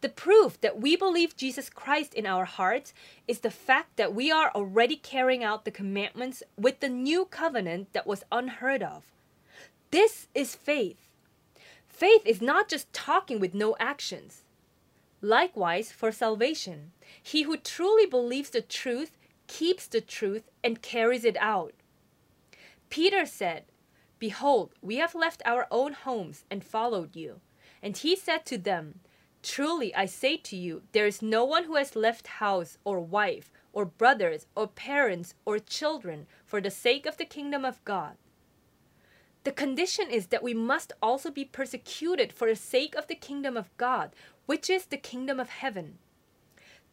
The 0.00 0.08
proof 0.08 0.60
that 0.60 0.80
we 0.80 0.96
believe 0.96 1.36
Jesus 1.36 1.68
Christ 1.68 2.14
in 2.14 2.26
our 2.26 2.44
hearts 2.44 2.94
is 3.26 3.40
the 3.40 3.50
fact 3.50 3.96
that 3.96 4.14
we 4.14 4.30
are 4.30 4.50
already 4.54 4.96
carrying 4.96 5.42
out 5.42 5.64
the 5.64 5.70
commandments 5.70 6.42
with 6.56 6.80
the 6.80 6.88
new 6.88 7.24
covenant 7.24 7.92
that 7.92 8.06
was 8.06 8.24
unheard 8.30 8.82
of. 8.82 9.02
This 9.90 10.28
is 10.34 10.54
faith. 10.54 11.08
Faith 11.86 12.22
is 12.24 12.42
not 12.42 12.68
just 12.68 12.92
talking 12.92 13.40
with 13.40 13.54
no 13.54 13.76
actions. 13.78 14.42
Likewise, 15.20 15.92
for 15.92 16.12
salvation, 16.12 16.92
he 17.22 17.42
who 17.42 17.56
truly 17.56 18.04
believes 18.04 18.50
the 18.50 18.60
truth 18.60 19.16
keeps 19.58 19.86
the 19.86 20.00
truth 20.00 20.50
and 20.64 20.82
carries 20.82 21.24
it 21.24 21.36
out. 21.38 21.74
Peter 22.90 23.24
said, 23.24 23.62
Behold, 24.18 24.74
we 24.82 24.96
have 24.96 25.14
left 25.14 25.42
our 25.44 25.68
own 25.70 25.92
homes 25.92 26.44
and 26.50 26.64
followed 26.64 27.14
you. 27.14 27.40
And 27.80 27.96
he 27.96 28.16
said 28.16 28.44
to 28.46 28.58
them, 28.58 28.98
Truly 29.44 29.94
I 29.94 30.06
say 30.06 30.36
to 30.38 30.56
you, 30.56 30.82
there 30.90 31.06
is 31.06 31.22
no 31.22 31.44
one 31.44 31.64
who 31.64 31.76
has 31.76 31.94
left 31.94 32.38
house 32.42 32.78
or 32.84 32.98
wife 32.98 33.52
or 33.72 33.84
brothers 33.84 34.46
or 34.56 34.66
parents 34.66 35.34
or 35.44 35.60
children 35.60 36.26
for 36.44 36.60
the 36.60 36.70
sake 36.70 37.06
of 37.06 37.16
the 37.16 37.24
kingdom 37.24 37.64
of 37.64 37.84
God 37.84 38.16
the 39.44 39.52
condition 39.52 40.10
is 40.10 40.28
that 40.28 40.42
we 40.42 40.54
must 40.54 40.92
also 41.02 41.30
be 41.30 41.44
persecuted 41.44 42.32
for 42.32 42.48
the 42.48 42.56
sake 42.56 42.94
of 42.94 43.06
the 43.08 43.14
kingdom 43.14 43.58
of 43.58 43.74
God, 43.76 44.10
which 44.46 44.70
is 44.70 44.86
the 44.86 44.96
kingdom 44.96 45.38
of 45.38 45.50
heaven. 45.50 45.98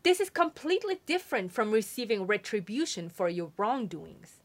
This 0.03 0.19
is 0.19 0.29
completely 0.29 0.99
different 1.05 1.51
from 1.51 1.71
receiving 1.71 2.25
retribution 2.25 3.09
for 3.09 3.29
your 3.29 3.51
wrongdoings. 3.57 4.41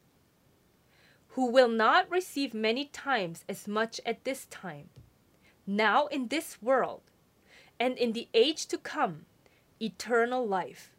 Who 1.28 1.50
will 1.50 1.68
not 1.68 2.10
receive 2.10 2.52
many 2.52 2.86
times 2.86 3.44
as 3.48 3.66
much 3.66 4.00
at 4.04 4.24
this 4.24 4.46
time, 4.46 4.88
now 5.66 6.06
in 6.06 6.28
this 6.28 6.60
world, 6.62 7.02
and 7.78 7.96
in 7.98 8.12
the 8.12 8.28
age 8.34 8.66
to 8.66 8.78
come, 8.78 9.26
eternal 9.80 10.46
life. 10.46 10.92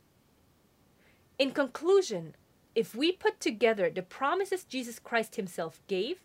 In 1.39 1.51
conclusion, 1.51 2.35
if 2.75 2.95
we 2.95 3.11
put 3.11 3.39
together 3.39 3.89
the 3.89 4.03
promises 4.03 4.63
Jesus 4.63 4.99
Christ 4.99 5.35
Himself 5.35 5.81
gave, 5.87 6.19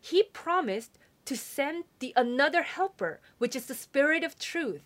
he 0.00 0.22
promised 0.22 0.98
to 1.24 1.36
send 1.36 1.84
the 1.98 2.12
another 2.16 2.62
helper, 2.62 3.20
which 3.38 3.54
is 3.56 3.66
the 3.66 3.74
Spirit 3.74 4.24
of 4.24 4.38
truth. 4.38 4.82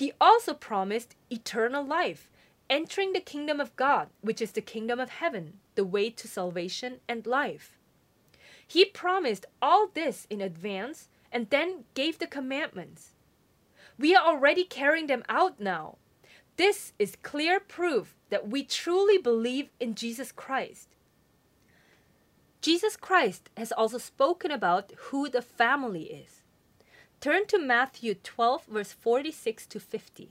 He 0.00 0.14
also 0.18 0.54
promised 0.54 1.14
eternal 1.28 1.84
life, 1.84 2.30
entering 2.70 3.12
the 3.12 3.20
kingdom 3.20 3.60
of 3.60 3.76
God, 3.76 4.08
which 4.22 4.40
is 4.40 4.52
the 4.52 4.62
kingdom 4.62 4.98
of 4.98 5.10
heaven, 5.10 5.58
the 5.74 5.84
way 5.84 6.08
to 6.08 6.26
salvation 6.26 7.00
and 7.06 7.26
life. 7.26 7.76
He 8.66 8.86
promised 8.86 9.44
all 9.60 9.88
this 9.88 10.26
in 10.30 10.40
advance 10.40 11.10
and 11.30 11.50
then 11.50 11.84
gave 11.92 12.18
the 12.18 12.26
commandments. 12.26 13.10
We 13.98 14.16
are 14.16 14.26
already 14.26 14.64
carrying 14.64 15.06
them 15.06 15.22
out 15.28 15.60
now. 15.60 15.98
This 16.56 16.94
is 16.98 17.14
clear 17.16 17.60
proof 17.60 18.16
that 18.30 18.48
we 18.48 18.64
truly 18.64 19.18
believe 19.18 19.68
in 19.78 19.94
Jesus 19.94 20.32
Christ. 20.32 20.96
Jesus 22.62 22.96
Christ 22.96 23.50
has 23.54 23.70
also 23.70 23.98
spoken 23.98 24.50
about 24.50 24.94
who 25.10 25.28
the 25.28 25.42
family 25.42 26.04
is. 26.04 26.39
Turn 27.20 27.46
to 27.48 27.58
Matthew 27.58 28.14
12, 28.14 28.64
verse 28.64 28.92
46 28.92 29.66
to 29.66 29.78
50. 29.78 30.30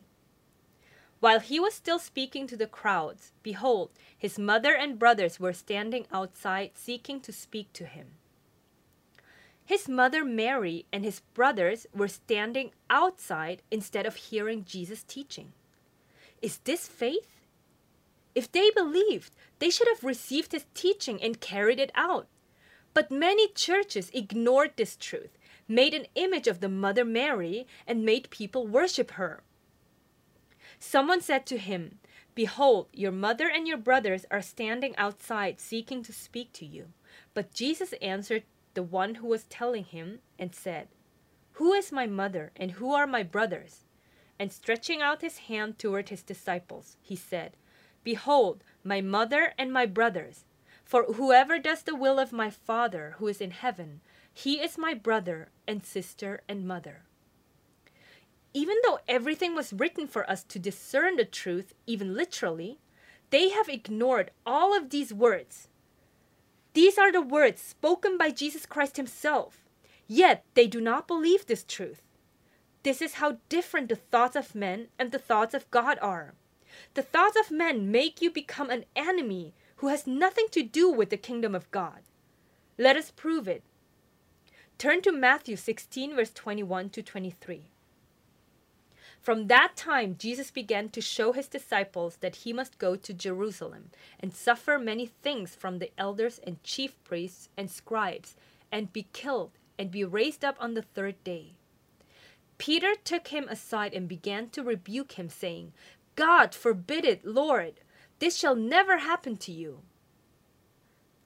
While 1.19 1.39
he 1.39 1.59
was 1.59 1.75
still 1.75 1.99
speaking 1.99 2.47
to 2.47 2.57
the 2.57 2.65
crowds, 2.65 3.31
behold, 3.43 3.91
his 4.17 4.39
mother 4.39 4.73
and 4.73 4.97
brothers 4.97 5.39
were 5.39 5.53
standing 5.53 6.07
outside 6.11 6.71
seeking 6.73 7.19
to 7.21 7.31
speak 7.31 7.71
to 7.73 7.85
him. 7.85 8.07
His 9.63 9.87
mother 9.87 10.25
Mary 10.25 10.87
and 10.91 11.05
his 11.05 11.19
brothers 11.35 11.85
were 11.93 12.07
standing 12.07 12.71
outside 12.89 13.61
instead 13.69 14.07
of 14.07 14.15
hearing 14.15 14.65
Jesus 14.65 15.03
teaching. 15.03 15.53
Is 16.41 16.57
this 16.63 16.87
faith? 16.87 17.41
If 18.33 18.51
they 18.51 18.71
believed, 18.71 19.35
they 19.59 19.69
should 19.69 19.87
have 19.89 20.03
received 20.03 20.53
his 20.53 20.65
teaching 20.73 21.21
and 21.21 21.39
carried 21.39 21.79
it 21.79 21.91
out. 21.93 22.25
But 22.95 23.11
many 23.11 23.47
churches 23.49 24.09
ignored 24.11 24.71
this 24.75 24.95
truth, 24.95 25.37
made 25.69 25.93
an 25.93 26.07
image 26.15 26.47
of 26.47 26.59
the 26.59 26.67
Mother 26.67 27.05
Mary, 27.05 27.65
and 27.87 28.03
made 28.03 28.29
people 28.29 28.67
worship 28.67 29.11
her. 29.11 29.43
Someone 30.79 31.21
said 31.21 31.45
to 31.45 31.57
him, 31.57 31.99
Behold, 32.35 32.87
your 32.93 33.11
mother 33.11 33.49
and 33.49 33.67
your 33.67 33.77
brothers 33.77 34.25
are 34.31 34.41
standing 34.41 34.95
outside 34.95 35.59
seeking 35.59 36.01
to 36.03 36.13
speak 36.13 36.51
to 36.53 36.65
you. 36.65 36.87
But 37.33 37.53
Jesus 37.53 37.93
answered 38.01 38.43
the 38.73 38.83
one 38.83 39.15
who 39.15 39.27
was 39.27 39.43
telling 39.45 39.83
him 39.83 40.19
and 40.37 40.55
said, 40.55 40.87
Who 41.53 41.73
is 41.73 41.91
my 41.91 42.07
mother 42.07 42.51
and 42.55 42.71
who 42.71 42.93
are 42.93 43.07
my 43.07 43.23
brothers? 43.23 43.85
And 44.39 44.53
stretching 44.53 45.01
out 45.01 45.21
his 45.21 45.37
hand 45.49 45.77
toward 45.77 46.09
his 46.09 46.23
disciples, 46.23 46.95
he 47.01 47.15
said, 47.15 47.57
Behold, 48.03 48.63
my 48.83 49.01
mother 49.01 49.53
and 49.57 49.73
my 49.73 49.85
brothers. 49.85 50.45
For 50.85 51.03
whoever 51.03 51.59
does 51.59 51.83
the 51.83 51.95
will 51.95 52.17
of 52.19 52.31
my 52.31 52.49
Father 52.49 53.15
who 53.17 53.27
is 53.27 53.41
in 53.41 53.51
heaven, 53.51 53.99
he 54.43 54.61
is 54.61 54.77
my 54.77 54.93
brother 54.93 55.49
and 55.67 55.85
sister 55.85 56.39
and 56.47 56.65
mother. 56.65 57.03
Even 58.53 58.77
though 58.85 58.99
everything 59.05 59.53
was 59.53 59.73
written 59.73 60.07
for 60.07 60.29
us 60.31 60.45
to 60.45 60.57
discern 60.57 61.17
the 61.17 61.25
truth, 61.25 61.73
even 61.85 62.13
literally, 62.15 62.79
they 63.31 63.49
have 63.49 63.67
ignored 63.67 64.31
all 64.45 64.73
of 64.73 64.91
these 64.91 65.13
words. 65.13 65.67
These 66.73 66.97
are 66.97 67.11
the 67.11 67.21
words 67.21 67.61
spoken 67.61 68.17
by 68.17 68.31
Jesus 68.31 68.65
Christ 68.65 68.95
Himself, 68.95 69.65
yet 70.07 70.45
they 70.53 70.67
do 70.67 70.79
not 70.79 71.05
believe 71.05 71.45
this 71.45 71.65
truth. 71.65 72.01
This 72.83 73.01
is 73.01 73.15
how 73.15 73.39
different 73.49 73.89
the 73.89 73.97
thoughts 73.97 74.37
of 74.37 74.55
men 74.55 74.87
and 74.97 75.11
the 75.11 75.19
thoughts 75.19 75.53
of 75.53 75.69
God 75.69 75.99
are. 76.01 76.33
The 76.93 77.03
thoughts 77.03 77.37
of 77.37 77.51
men 77.51 77.91
make 77.91 78.21
you 78.21 78.31
become 78.31 78.69
an 78.69 78.85
enemy 78.95 79.53
who 79.77 79.89
has 79.89 80.07
nothing 80.07 80.47
to 80.51 80.63
do 80.63 80.89
with 80.89 81.09
the 81.09 81.17
kingdom 81.17 81.53
of 81.53 81.69
God. 81.71 82.03
Let 82.77 82.95
us 82.95 83.11
prove 83.11 83.45
it. 83.45 83.63
Turn 84.79 85.01
to 85.01 85.11
Matthew 85.11 85.57
16, 85.57 86.15
verse 86.15 86.31
21 86.31 86.89
to 86.91 87.03
23. 87.03 87.63
From 89.19 89.47
that 89.47 89.75
time, 89.75 90.15
Jesus 90.17 90.51
began 90.51 90.87
to 90.91 91.01
show 91.01 91.33
his 91.33 91.49
disciples 91.49 92.15
that 92.21 92.37
he 92.37 92.53
must 92.53 92.77
go 92.77 92.95
to 92.95 93.13
Jerusalem 93.13 93.89
and 94.21 94.33
suffer 94.33 94.79
many 94.79 95.07
things 95.07 95.53
from 95.53 95.79
the 95.79 95.91
elders 95.97 96.39
and 96.47 96.63
chief 96.63 96.95
priests 97.03 97.49
and 97.57 97.69
scribes, 97.69 98.37
and 98.71 98.93
be 98.93 99.07
killed 99.11 99.51
and 99.77 99.91
be 99.91 100.05
raised 100.05 100.45
up 100.45 100.55
on 100.61 100.75
the 100.75 100.81
third 100.81 101.21
day. 101.25 101.55
Peter 102.57 102.95
took 103.03 103.27
him 103.27 103.49
aside 103.49 103.93
and 103.93 104.07
began 104.07 104.47
to 104.51 104.63
rebuke 104.63 105.19
him, 105.19 105.27
saying, 105.27 105.73
God 106.15 106.55
forbid 106.55 107.03
it, 107.03 107.25
Lord! 107.25 107.81
This 108.19 108.37
shall 108.37 108.55
never 108.55 108.99
happen 108.99 109.35
to 109.39 109.51
you. 109.51 109.81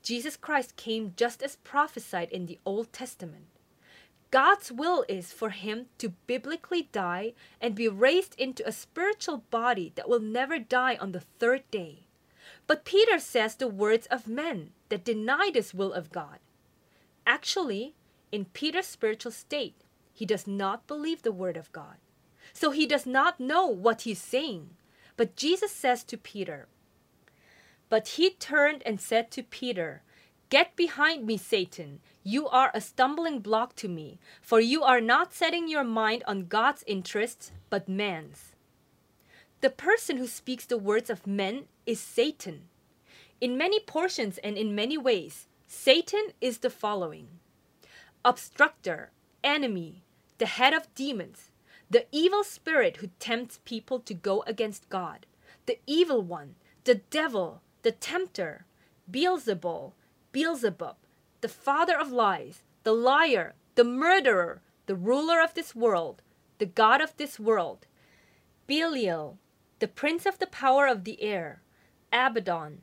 Jesus 0.04 0.36
Christ 0.36 0.76
came 0.76 1.14
just 1.16 1.42
as 1.42 1.56
prophesied 1.56 2.30
in 2.30 2.46
the 2.46 2.60
Old 2.66 2.92
Testament. 2.92 3.46
God's 4.32 4.72
will 4.72 5.06
is 5.08 5.32
for 5.32 5.52
him 5.52 5.86
to 6.00 6.10
biblically 6.28 6.90
die 6.92 7.34
and 7.62 7.74
be 7.74 7.88
raised 7.88 8.36
into 8.38 8.68
a 8.68 8.72
spiritual 8.72 9.44
body 9.50 9.94
that 9.96 10.10
will 10.10 10.20
never 10.20 10.60
die 10.60 10.98
on 11.00 11.14
the 11.14 11.22
third 11.22 11.64
day. 11.72 12.08
But 12.68 12.84
Peter 12.84 13.20
says 13.20 13.56
the 13.56 13.68
words 13.68 14.08
of 14.08 14.28
men 14.28 14.72
that 14.90 15.06
deny 15.06 15.52
this 15.54 15.74
will 15.74 15.94
of 15.94 16.12
God. 16.12 16.40
Actually, 17.26 17.94
in 18.32 18.46
Peter's 18.46 18.88
spiritual 18.88 19.32
state, 19.32 19.84
he 20.14 20.26
does 20.26 20.48
not 20.48 20.88
believe 20.88 21.22
the 21.22 21.32
word 21.32 21.56
of 21.56 21.72
God. 21.72 21.96
So 22.52 22.72
he 22.72 22.86
does 22.86 23.06
not 23.06 23.40
know 23.40 23.68
what 23.68 24.02
he's 24.02 24.22
saying. 24.22 24.72
But 25.16 25.36
Jesus 25.36 25.72
says 25.72 26.04
to 26.06 26.18
Peter, 26.18 26.68
but 27.94 28.18
he 28.18 28.32
turned 28.32 28.82
and 28.88 29.00
said 29.00 29.30
to 29.30 29.44
Peter, 29.44 30.02
Get 30.50 30.76
behind 30.76 31.28
me, 31.28 31.38
Satan. 31.38 32.00
You 32.24 32.48
are 32.48 32.72
a 32.74 32.82
stumbling 32.82 33.38
block 33.38 33.76
to 33.76 33.88
me, 33.88 34.18
for 34.42 34.60
you 34.60 34.82
are 34.82 35.00
not 35.00 35.32
setting 35.32 35.68
your 35.68 35.84
mind 35.84 36.24
on 36.26 36.48
God's 36.48 36.84
interests, 36.88 37.52
but 37.70 37.88
man's. 37.88 38.56
The 39.62 39.70
person 39.70 40.18
who 40.18 40.26
speaks 40.26 40.66
the 40.66 40.76
words 40.76 41.12
of 41.12 41.28
men 41.28 41.66
is 41.86 42.00
Satan. 42.00 42.64
In 43.40 43.60
many 43.60 43.80
portions 43.80 44.40
and 44.40 44.58
in 44.58 44.74
many 44.74 44.98
ways, 44.98 45.46
Satan 45.68 46.30
is 46.42 46.58
the 46.58 46.72
following 46.72 47.28
obstructor, 48.26 49.12
enemy, 49.44 50.02
the 50.40 50.48
head 50.48 50.74
of 50.74 50.92
demons, 50.96 51.52
the 51.92 52.08
evil 52.12 52.44
spirit 52.44 52.98
who 52.98 53.12
tempts 53.20 53.60
people 53.66 54.00
to 54.00 54.16
go 54.16 54.42
against 54.48 54.90
God, 54.90 55.28
the 55.68 55.78
evil 55.86 56.24
one, 56.24 56.56
the 56.86 56.96
devil, 56.96 57.62
the 57.84 57.92
tempter, 57.92 58.66
Beelzebul, 59.12 59.92
Beelzebub, 60.32 60.96
the 61.42 61.50
father 61.50 62.00
of 62.00 62.12
lies, 62.12 62.64
the 62.84 62.94
liar, 62.94 63.54
the 63.76 63.84
murderer, 63.84 64.62
the 64.86 64.96
ruler 64.96 65.42
of 65.42 65.54
this 65.54 65.76
world, 65.76 66.22
the 66.58 66.66
God 66.66 67.02
of 67.02 67.16
this 67.18 67.40
world, 67.40 67.86
Belial, 68.68 69.38
the 69.80 69.88
prince 69.90 70.26
of 70.26 70.40
the 70.40 70.48
power 70.48 70.88
of 70.88 71.04
the 71.04 71.22
air, 71.22 71.62
Abaddon, 72.14 72.82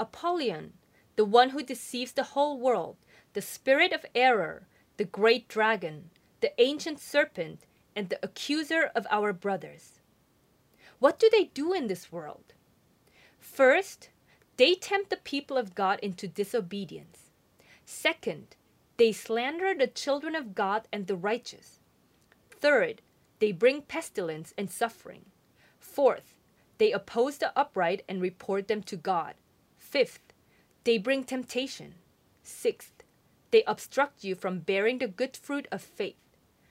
Apollyon, 0.00 0.72
the 1.14 1.24
one 1.24 1.50
who 1.50 1.62
deceives 1.62 2.12
the 2.12 2.24
whole 2.34 2.58
world, 2.58 2.96
the 3.34 3.42
spirit 3.42 3.92
of 3.92 4.04
error, 4.16 4.66
the 4.96 5.04
great 5.04 5.46
dragon, 5.46 6.10
the 6.40 6.60
ancient 6.60 6.98
serpent, 6.98 7.66
and 7.94 8.08
the 8.08 8.18
accuser 8.20 8.90
of 8.96 9.06
our 9.10 9.32
brothers. 9.32 10.00
What 10.98 11.20
do 11.20 11.30
they 11.30 11.44
do 11.44 11.72
in 11.72 11.86
this 11.86 12.10
world? 12.10 12.54
First, 13.38 14.08
they 14.56 14.74
tempt 14.74 15.10
the 15.10 15.16
people 15.16 15.56
of 15.56 15.74
God 15.74 15.98
into 16.00 16.28
disobedience. 16.28 17.30
Second, 17.84 18.56
they 18.96 19.12
slander 19.12 19.74
the 19.74 19.86
children 19.86 20.34
of 20.34 20.54
God 20.54 20.86
and 20.92 21.06
the 21.06 21.16
righteous. 21.16 21.80
Third, 22.50 23.02
they 23.40 23.52
bring 23.52 23.82
pestilence 23.82 24.54
and 24.56 24.70
suffering. 24.70 25.26
Fourth, 25.78 26.34
they 26.78 26.92
oppose 26.92 27.38
the 27.38 27.56
upright 27.58 28.02
and 28.08 28.22
report 28.22 28.68
them 28.68 28.82
to 28.84 28.96
God. 28.96 29.34
Fifth, 29.76 30.32
they 30.84 30.98
bring 30.98 31.24
temptation. 31.24 31.94
Sixth, 32.42 33.02
they 33.50 33.64
obstruct 33.64 34.24
you 34.24 34.34
from 34.34 34.60
bearing 34.60 34.98
the 34.98 35.08
good 35.08 35.36
fruit 35.36 35.66
of 35.70 35.82
faith. 35.82 36.16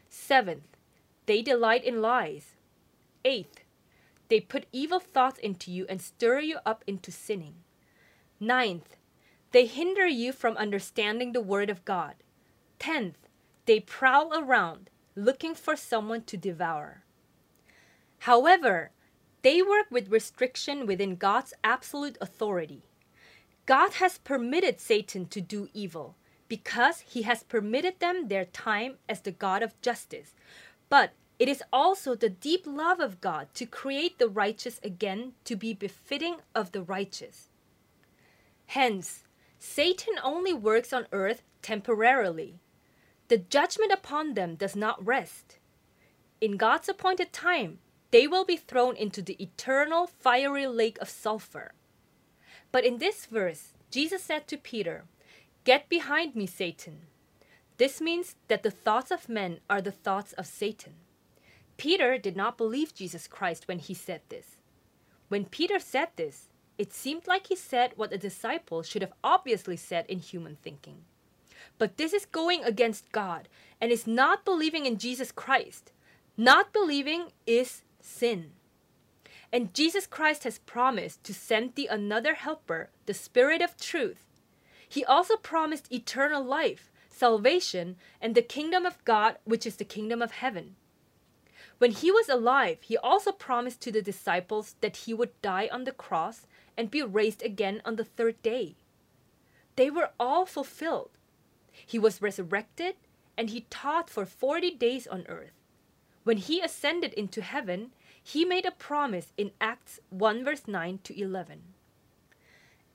Seventh, 0.09 0.77
they 1.25 1.41
delight 1.41 1.83
in 1.83 2.01
lies. 2.01 2.55
Eighth, 3.25 3.61
they 4.29 4.39
put 4.39 4.65
evil 4.71 4.99
thoughts 4.99 5.39
into 5.39 5.71
you 5.71 5.85
and 5.89 6.01
stir 6.01 6.39
you 6.39 6.57
up 6.65 6.83
into 6.87 7.11
sinning. 7.11 7.62
Ninth, 8.39 8.95
they 9.51 9.65
hinder 9.65 10.07
you 10.07 10.31
from 10.33 10.57
understanding 10.57 11.31
the 11.31 11.41
Word 11.41 11.69
of 11.69 11.85
God. 11.85 12.15
Tenth, 12.79 13.27
they 13.65 13.79
prowl 13.79 14.33
around 14.37 14.89
looking 15.15 15.55
for 15.55 15.75
someone 15.75 16.23
to 16.23 16.37
devour. 16.37 17.03
However, 18.19 18.91
they 19.41 19.61
work 19.61 19.87
with 19.91 20.11
restriction 20.11 20.85
within 20.85 21.17
God's 21.17 21.53
absolute 21.63 22.17
authority. 22.21 22.83
God 23.65 23.93
has 23.93 24.17
permitted 24.17 24.79
Satan 24.79 25.25
to 25.27 25.41
do 25.41 25.69
evil 25.73 26.15
because 26.47 27.01
he 27.01 27.21
has 27.23 27.43
permitted 27.43 27.99
them 27.99 28.27
their 28.27 28.45
time 28.45 28.95
as 29.07 29.21
the 29.21 29.31
God 29.31 29.63
of 29.63 29.79
justice. 29.81 30.33
But 30.89 31.13
it 31.39 31.49
is 31.49 31.63
also 31.71 32.15
the 32.15 32.29
deep 32.29 32.65
love 32.65 32.99
of 32.99 33.21
God 33.21 33.47
to 33.55 33.65
create 33.65 34.19
the 34.19 34.29
righteous 34.29 34.79
again 34.83 35.33
to 35.45 35.55
be 35.55 35.73
befitting 35.73 36.37
of 36.53 36.71
the 36.71 36.81
righteous. 36.81 37.49
Hence, 38.67 39.23
Satan 39.59 40.15
only 40.23 40.53
works 40.53 40.91
on 40.93 41.07
earth 41.11 41.41
temporarily. 41.61 42.59
The 43.27 43.37
judgment 43.37 43.91
upon 43.91 44.33
them 44.33 44.55
does 44.55 44.75
not 44.75 45.05
rest. 45.05 45.57
In 46.41 46.57
God's 46.57 46.89
appointed 46.89 47.31
time, 47.31 47.79
they 48.11 48.27
will 48.27 48.45
be 48.45 48.57
thrown 48.57 48.95
into 48.95 49.21
the 49.21 49.41
eternal 49.41 50.07
fiery 50.07 50.67
lake 50.67 50.97
of 50.99 51.09
sulfur. 51.09 51.73
But 52.71 52.85
in 52.85 52.97
this 52.97 53.25
verse, 53.25 53.73
Jesus 53.89 54.21
said 54.21 54.47
to 54.47 54.57
Peter, 54.57 55.05
Get 55.63 55.87
behind 55.87 56.35
me, 56.35 56.45
Satan. 56.45 57.07
This 57.77 58.01
means 58.01 58.35
that 58.49 58.63
the 58.63 58.71
thoughts 58.71 59.11
of 59.11 59.29
men 59.29 59.59
are 59.69 59.81
the 59.81 59.91
thoughts 59.91 60.33
of 60.33 60.45
Satan. 60.45 60.93
Peter 61.77 62.17
did 62.17 62.35
not 62.35 62.57
believe 62.57 62.93
Jesus 62.93 63.27
Christ 63.27 63.67
when 63.67 63.79
he 63.79 63.93
said 63.93 64.21
this. 64.29 64.57
When 65.29 65.45
Peter 65.45 65.79
said 65.79 66.09
this, 66.15 66.49
it 66.77 66.93
seemed 66.93 67.27
like 67.27 67.47
he 67.47 67.55
said 67.55 67.93
what 67.95 68.13
a 68.13 68.17
disciple 68.17 68.81
should 68.83 69.01
have 69.01 69.13
obviously 69.23 69.77
said 69.77 70.05
in 70.07 70.19
human 70.19 70.57
thinking. 70.61 71.05
But 71.77 71.97
this 71.97 72.13
is 72.13 72.25
going 72.25 72.63
against 72.63 73.11
God 73.11 73.47
and 73.79 73.91
is 73.91 74.07
not 74.07 74.45
believing 74.45 74.85
in 74.85 74.97
Jesus 74.97 75.31
Christ. 75.31 75.91
Not 76.37 76.73
believing 76.73 77.27
is 77.45 77.83
sin. 78.01 78.51
And 79.51 79.73
Jesus 79.73 80.07
Christ 80.07 80.45
has 80.45 80.57
promised 80.59 81.23
to 81.25 81.33
send 81.33 81.75
thee 81.75 81.87
another 81.87 82.33
helper, 82.33 82.89
the 83.05 83.13
Spirit 83.13 83.61
of 83.61 83.77
truth. 83.77 84.25
He 84.89 85.05
also 85.05 85.35
promised 85.37 85.91
eternal 85.91 86.43
life, 86.43 86.91
salvation, 87.09 87.95
and 88.19 88.33
the 88.33 88.41
kingdom 88.41 88.85
of 88.85 89.03
God, 89.05 89.37
which 89.43 89.67
is 89.67 89.75
the 89.75 89.85
kingdom 89.85 90.21
of 90.21 90.31
heaven. 90.31 90.75
When 91.77 91.91
he 91.91 92.11
was 92.11 92.29
alive, 92.29 92.77
he 92.81 92.97
also 92.97 93.31
promised 93.31 93.81
to 93.81 93.91
the 93.91 94.01
disciples 94.01 94.75
that 94.81 94.97
he 94.97 95.13
would 95.13 95.39
die 95.41 95.69
on 95.71 95.83
the 95.83 95.91
cross 95.91 96.47
and 96.77 96.91
be 96.91 97.01
raised 97.01 97.43
again 97.43 97.81
on 97.85 97.95
the 97.95 98.05
third 98.05 98.41
day. 98.41 98.75
They 99.75 99.89
were 99.89 100.11
all 100.19 100.45
fulfilled. 100.45 101.11
He 101.71 101.99
was 101.99 102.21
resurrected 102.21 102.95
and 103.37 103.49
he 103.49 103.65
taught 103.69 104.09
for 104.09 104.25
40 104.25 104.71
days 104.71 105.07
on 105.07 105.25
earth. 105.27 105.53
When 106.23 106.37
he 106.37 106.61
ascended 106.61 107.13
into 107.13 107.41
heaven, 107.41 107.91
he 108.21 108.45
made 108.45 108.65
a 108.65 108.71
promise 108.71 109.33
in 109.37 109.51
Acts 109.59 109.99
1 110.09 110.45
verse 110.45 110.67
9 110.67 110.99
to 111.03 111.19
11. 111.19 111.61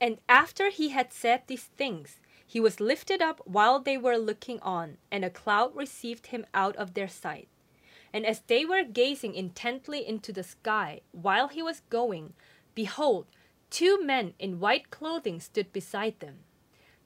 And 0.01 0.17
after 0.27 0.69
he 0.69 0.89
had 0.89 1.11
said 1.11 1.43
these 1.45 1.65
things, 1.65 2.19
he 2.45 2.59
was 2.59 2.79
lifted 2.79 3.21
up 3.21 3.41
while 3.45 3.79
they 3.79 3.97
were 3.97 4.17
looking 4.17 4.59
on, 4.61 4.97
and 5.11 5.23
a 5.23 5.29
cloud 5.29 5.75
received 5.75 6.27
him 6.27 6.47
out 6.53 6.75
of 6.77 6.93
their 6.93 7.07
sight. 7.07 7.47
And 8.11 8.25
as 8.25 8.41
they 8.47 8.65
were 8.65 8.83
gazing 8.83 9.35
intently 9.35 10.07
into 10.07 10.33
the 10.33 10.41
sky 10.41 11.01
while 11.11 11.49
he 11.49 11.61
was 11.61 11.81
going, 11.91 12.33
behold, 12.73 13.27
Two 13.69 14.03
men 14.03 14.33
in 14.39 14.59
white 14.59 14.89
clothing 14.89 15.39
stood 15.39 15.71
beside 15.71 16.19
them. 16.19 16.39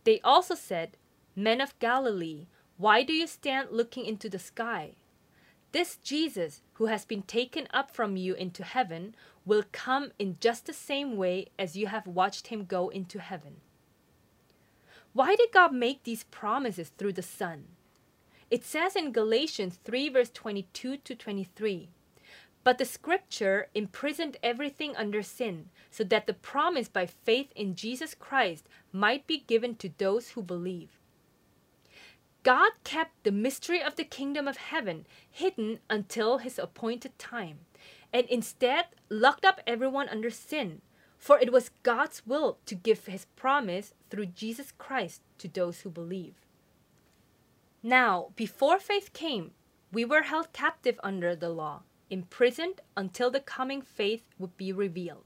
They 0.03 0.19
also 0.21 0.55
said, 0.55 0.97
Men 1.35 1.61
of 1.61 1.77
Galilee, 1.79 2.47
why 2.77 3.03
do 3.03 3.13
you 3.13 3.27
stand 3.27 3.69
looking 3.71 4.05
into 4.05 4.29
the 4.29 4.39
sky? 4.39 4.95
this 5.73 5.97
Jesus, 5.97 6.61
who 6.73 6.85
has 6.85 7.03
been 7.03 7.23
taken 7.23 7.67
up 7.73 7.91
from 7.91 8.15
you 8.15 8.35
into 8.35 8.63
heaven, 8.63 9.15
will 9.43 9.63
come 9.71 10.11
in 10.17 10.37
just 10.39 10.67
the 10.67 10.73
same 10.73 11.17
way 11.17 11.47
as 11.59 11.75
you 11.75 11.87
have 11.87 12.07
watched 12.07 12.47
him 12.47 12.63
go 12.65 12.89
into 12.89 13.19
heaven. 13.19 13.55
Why 15.13 15.35
did 15.35 15.51
God 15.51 15.73
make 15.73 16.03
these 16.03 16.23
promises 16.25 16.89
through 16.89 17.13
the 17.13 17.23
Son? 17.23 17.65
It 18.51 18.63
says 18.63 18.95
in 18.95 19.11
Galatians 19.11 19.79
3, 19.83 20.09
verse 20.09 20.29
22 20.29 20.97
to 20.97 21.15
23 21.15 21.89
But 22.63 22.77
the 22.77 22.85
scripture 22.85 23.67
imprisoned 23.73 24.37
everything 24.41 24.95
under 24.95 25.21
sin, 25.21 25.69
so 25.91 26.03
that 26.05 26.27
the 26.27 26.33
promise 26.33 26.87
by 26.87 27.05
faith 27.05 27.51
in 27.55 27.75
Jesus 27.75 28.15
Christ 28.15 28.67
might 28.91 29.27
be 29.27 29.43
given 29.45 29.75
to 29.75 29.91
those 29.97 30.29
who 30.29 30.41
believe. 30.41 30.99
God 32.43 32.71
kept 32.83 33.23
the 33.23 33.31
mystery 33.31 33.81
of 33.81 33.95
the 33.95 34.03
kingdom 34.03 34.47
of 34.47 34.57
heaven 34.57 35.05
hidden 35.29 35.79
until 35.89 36.39
his 36.39 36.59
appointed 36.59 37.17
time, 37.17 37.59
and 38.11 38.27
instead 38.27 38.85
locked 39.09 39.45
up 39.45 39.61
everyone 39.65 40.09
under 40.09 40.29
sin, 40.29 40.81
for 41.17 41.39
it 41.39 41.53
was 41.53 41.71
God's 41.83 42.25
will 42.25 42.57
to 42.65 42.75
give 42.75 43.05
his 43.05 43.25
promise 43.37 43.93
through 44.09 44.27
Jesus 44.27 44.73
Christ 44.77 45.21
to 45.37 45.47
those 45.47 45.81
who 45.81 45.89
believe. 45.89 46.35
Now, 47.81 48.31
before 48.35 48.79
faith 48.79 49.13
came, 49.13 49.51
we 49.91 50.03
were 50.03 50.23
held 50.23 50.51
captive 50.51 50.99
under 51.03 51.35
the 51.35 51.49
law, 51.49 51.83
imprisoned 52.13 52.79
until 52.95 53.31
the 53.31 53.39
coming 53.39 53.81
faith 53.81 54.23
would 54.37 54.55
be 54.55 54.71
revealed. 54.71 55.25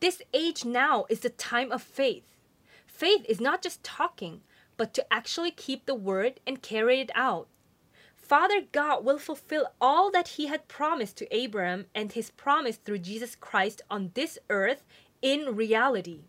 This 0.00 0.20
age 0.34 0.64
now 0.64 1.06
is 1.08 1.20
the 1.20 1.30
time 1.30 1.70
of 1.70 1.82
faith. 1.82 2.24
Faith 2.84 3.24
is 3.28 3.40
not 3.40 3.62
just 3.62 3.84
talking, 3.84 4.40
but 4.76 4.92
to 4.94 5.12
actually 5.12 5.52
keep 5.52 5.86
the 5.86 5.94
word 5.94 6.40
and 6.46 6.60
carry 6.60 7.00
it 7.00 7.10
out. 7.14 7.46
Father 8.16 8.60
God 8.72 9.04
will 9.04 9.20
fulfill 9.20 9.68
all 9.80 10.10
that 10.10 10.28
he 10.36 10.48
had 10.48 10.66
promised 10.66 11.16
to 11.18 11.34
Abraham 11.34 11.86
and 11.94 12.10
his 12.10 12.32
promise 12.32 12.76
through 12.76 12.98
Jesus 12.98 13.36
Christ 13.36 13.82
on 13.88 14.10
this 14.14 14.36
earth 14.50 14.84
in 15.22 15.54
reality. 15.54 16.22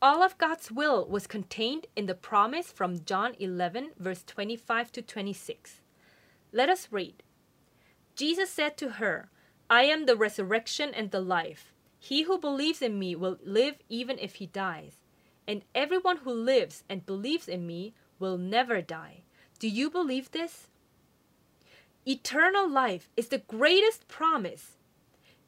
All 0.00 0.22
of 0.22 0.38
God's 0.38 0.70
will 0.70 1.04
was 1.04 1.26
contained 1.26 1.88
in 1.96 2.06
the 2.06 2.14
promise 2.14 2.70
from 2.70 3.04
John 3.04 3.34
11, 3.40 3.90
verse 3.98 4.22
25 4.24 4.92
to 4.92 5.02
26. 5.02 5.80
Let 6.52 6.68
us 6.68 6.88
read. 6.92 7.24
Jesus 8.18 8.50
said 8.50 8.76
to 8.78 8.88
her, 8.94 9.30
I 9.70 9.84
am 9.84 10.06
the 10.06 10.16
resurrection 10.16 10.92
and 10.92 11.12
the 11.12 11.20
life. 11.20 11.72
He 12.00 12.24
who 12.24 12.36
believes 12.36 12.82
in 12.82 12.98
me 12.98 13.14
will 13.14 13.38
live 13.44 13.76
even 13.88 14.18
if 14.18 14.34
he 14.34 14.46
dies 14.46 14.96
and 15.48 15.62
everyone 15.74 16.18
who 16.18 16.32
lives 16.32 16.84
and 16.90 17.06
believes 17.06 17.48
in 17.48 17.66
me 17.66 17.94
will 18.18 18.36
never 18.36 18.82
die. 18.82 19.22
Do 19.58 19.66
you 19.66 19.88
believe 19.88 20.30
this? 20.30 20.66
Eternal 22.06 22.68
life 22.68 23.08
is 23.16 23.28
the 23.28 23.38
greatest 23.38 24.08
promise. 24.08 24.76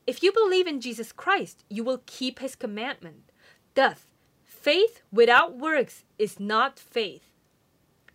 If 0.06 0.22
you 0.22 0.32
believe 0.32 0.66
in 0.66 0.80
Jesus 0.80 1.12
Christ, 1.12 1.64
you 1.68 1.84
will 1.84 2.02
keep 2.06 2.38
his 2.38 2.54
commandment. 2.54 3.30
Thus, 3.74 4.06
faith 4.42 5.02
without 5.12 5.58
works 5.58 6.04
is 6.18 6.38
not 6.38 6.78
faith. 6.78 7.24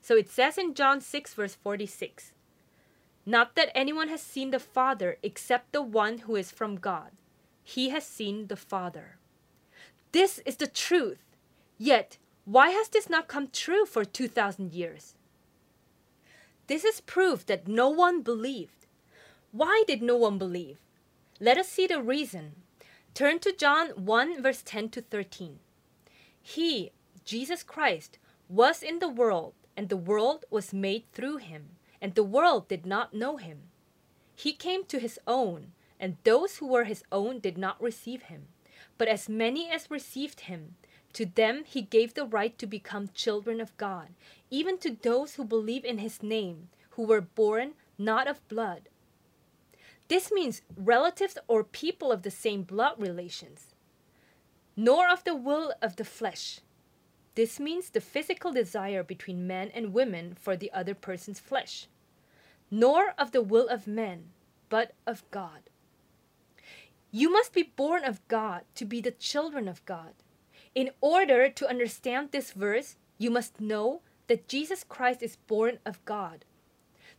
So 0.01 0.15
it 0.15 0.29
says 0.29 0.57
in 0.57 0.73
John 0.73 1.01
6, 1.01 1.33
verse 1.33 1.55
46 1.55 2.31
Not 3.25 3.55
that 3.55 3.71
anyone 3.73 4.09
has 4.09 4.21
seen 4.21 4.51
the 4.51 4.59
Father 4.59 5.17
except 5.23 5.71
the 5.71 5.81
one 5.81 6.19
who 6.19 6.35
is 6.35 6.51
from 6.51 6.75
God. 6.75 7.11
He 7.63 7.89
has 7.89 8.05
seen 8.05 8.47
the 8.47 8.55
Father. 8.55 9.17
This 10.11 10.39
is 10.45 10.57
the 10.57 10.67
truth. 10.67 11.23
Yet, 11.77 12.17
why 12.45 12.69
has 12.69 12.89
this 12.89 13.09
not 13.09 13.27
come 13.27 13.47
true 13.51 13.85
for 13.85 14.05
2,000 14.05 14.73
years? 14.73 15.15
This 16.67 16.83
is 16.83 17.01
proof 17.01 17.45
that 17.47 17.67
no 17.67 17.89
one 17.89 18.21
believed. 18.21 18.85
Why 19.51 19.83
did 19.87 20.01
no 20.01 20.15
one 20.15 20.37
believe? 20.37 20.77
Let 21.39 21.57
us 21.57 21.67
see 21.67 21.87
the 21.87 22.01
reason. 22.01 22.53
Turn 23.13 23.39
to 23.39 23.51
John 23.51 23.89
1, 23.89 24.41
verse 24.41 24.61
10 24.63 24.89
to 24.89 25.01
13. 25.01 25.59
He, 26.41 26.91
Jesus 27.23 27.63
Christ, 27.63 28.19
was 28.47 28.83
in 28.83 28.99
the 28.99 29.09
world, 29.09 29.53
and 29.75 29.89
the 29.89 29.97
world 29.97 30.45
was 30.51 30.73
made 30.73 31.11
through 31.11 31.37
him, 31.37 31.77
and 32.05 32.13
the 32.13 32.23
world 32.23 32.67
did 32.67 32.85
not 32.85 33.15
know 33.15 33.37
him. 33.37 33.61
He 34.35 34.53
came 34.53 34.85
to 34.85 34.99
his 34.99 35.17
own, 35.25 35.71
and 35.99 36.17
those 36.23 36.57
who 36.57 36.67
were 36.67 36.83
his 36.83 37.03
own 37.11 37.39
did 37.39 37.57
not 37.57 37.81
receive 37.81 38.21
him. 38.29 38.43
But 38.99 39.07
as 39.07 39.27
many 39.27 39.71
as 39.71 39.89
received 39.89 40.41
him, 40.41 40.75
to 41.13 41.25
them 41.25 41.63
he 41.65 41.81
gave 41.81 42.13
the 42.13 42.27
right 42.27 42.55
to 42.59 42.67
become 42.67 43.09
children 43.15 43.59
of 43.59 43.75
God, 43.77 44.09
even 44.51 44.77
to 44.81 44.95
those 45.01 45.33
who 45.33 45.43
believe 45.43 45.83
in 45.83 45.97
his 45.97 46.21
name, 46.21 46.69
who 46.91 47.01
were 47.01 47.21
born 47.21 47.71
not 47.97 48.27
of 48.27 48.47
blood. 48.49 48.81
This 50.07 50.31
means 50.31 50.61
relatives 50.77 51.39
or 51.47 51.63
people 51.63 52.11
of 52.11 52.21
the 52.21 52.29
same 52.29 52.61
blood 52.61 52.99
relations, 52.99 53.73
nor 54.75 55.11
of 55.11 55.23
the 55.23 55.35
will 55.35 55.73
of 55.81 55.95
the 55.95 56.05
flesh. 56.05 56.59
This 57.33 57.59
means 57.59 57.89
the 57.89 57.99
physical 57.99 58.51
desire 58.51 59.01
between 59.01 59.47
men 59.47 59.71
and 59.73 59.91
women 59.91 60.37
for 60.39 60.55
the 60.55 60.71
other 60.71 60.93
person's 60.93 61.39
flesh, 61.39 61.87
nor 62.69 63.13
of 63.17 63.31
the 63.31 63.41
will 63.41 63.67
of 63.67 63.87
men, 63.87 64.31
but 64.69 64.93
of 65.05 65.23
God. 65.31 65.69
You 67.11 67.31
must 67.31 67.53
be 67.53 67.63
born 67.63 68.03
of 68.03 68.27
God 68.27 68.63
to 68.75 68.85
be 68.85 68.99
the 68.99 69.11
children 69.11 69.67
of 69.67 69.85
God. 69.85 70.13
In 70.73 70.91
order 70.99 71.49
to 71.49 71.69
understand 71.69 72.31
this 72.31 72.51
verse, 72.51 72.97
you 73.17 73.29
must 73.29 73.61
know 73.61 74.01
that 74.27 74.47
Jesus 74.47 74.83
Christ 74.83 75.23
is 75.23 75.37
born 75.47 75.79
of 75.85 76.03
God. 76.03 76.43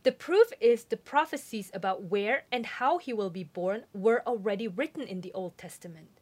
The 0.03 0.11
proof 0.11 0.53
is 0.59 0.83
the 0.83 0.97
prophecies 0.97 1.71
about 1.73 2.03
where 2.03 2.43
and 2.51 2.65
how 2.65 2.97
he 2.97 3.13
will 3.13 3.31
be 3.31 3.43
born 3.43 3.85
were 3.93 4.21
already 4.27 4.67
written 4.67 5.01
in 5.01 5.21
the 5.21 5.33
Old 5.33 5.57
Testament. 5.57 6.21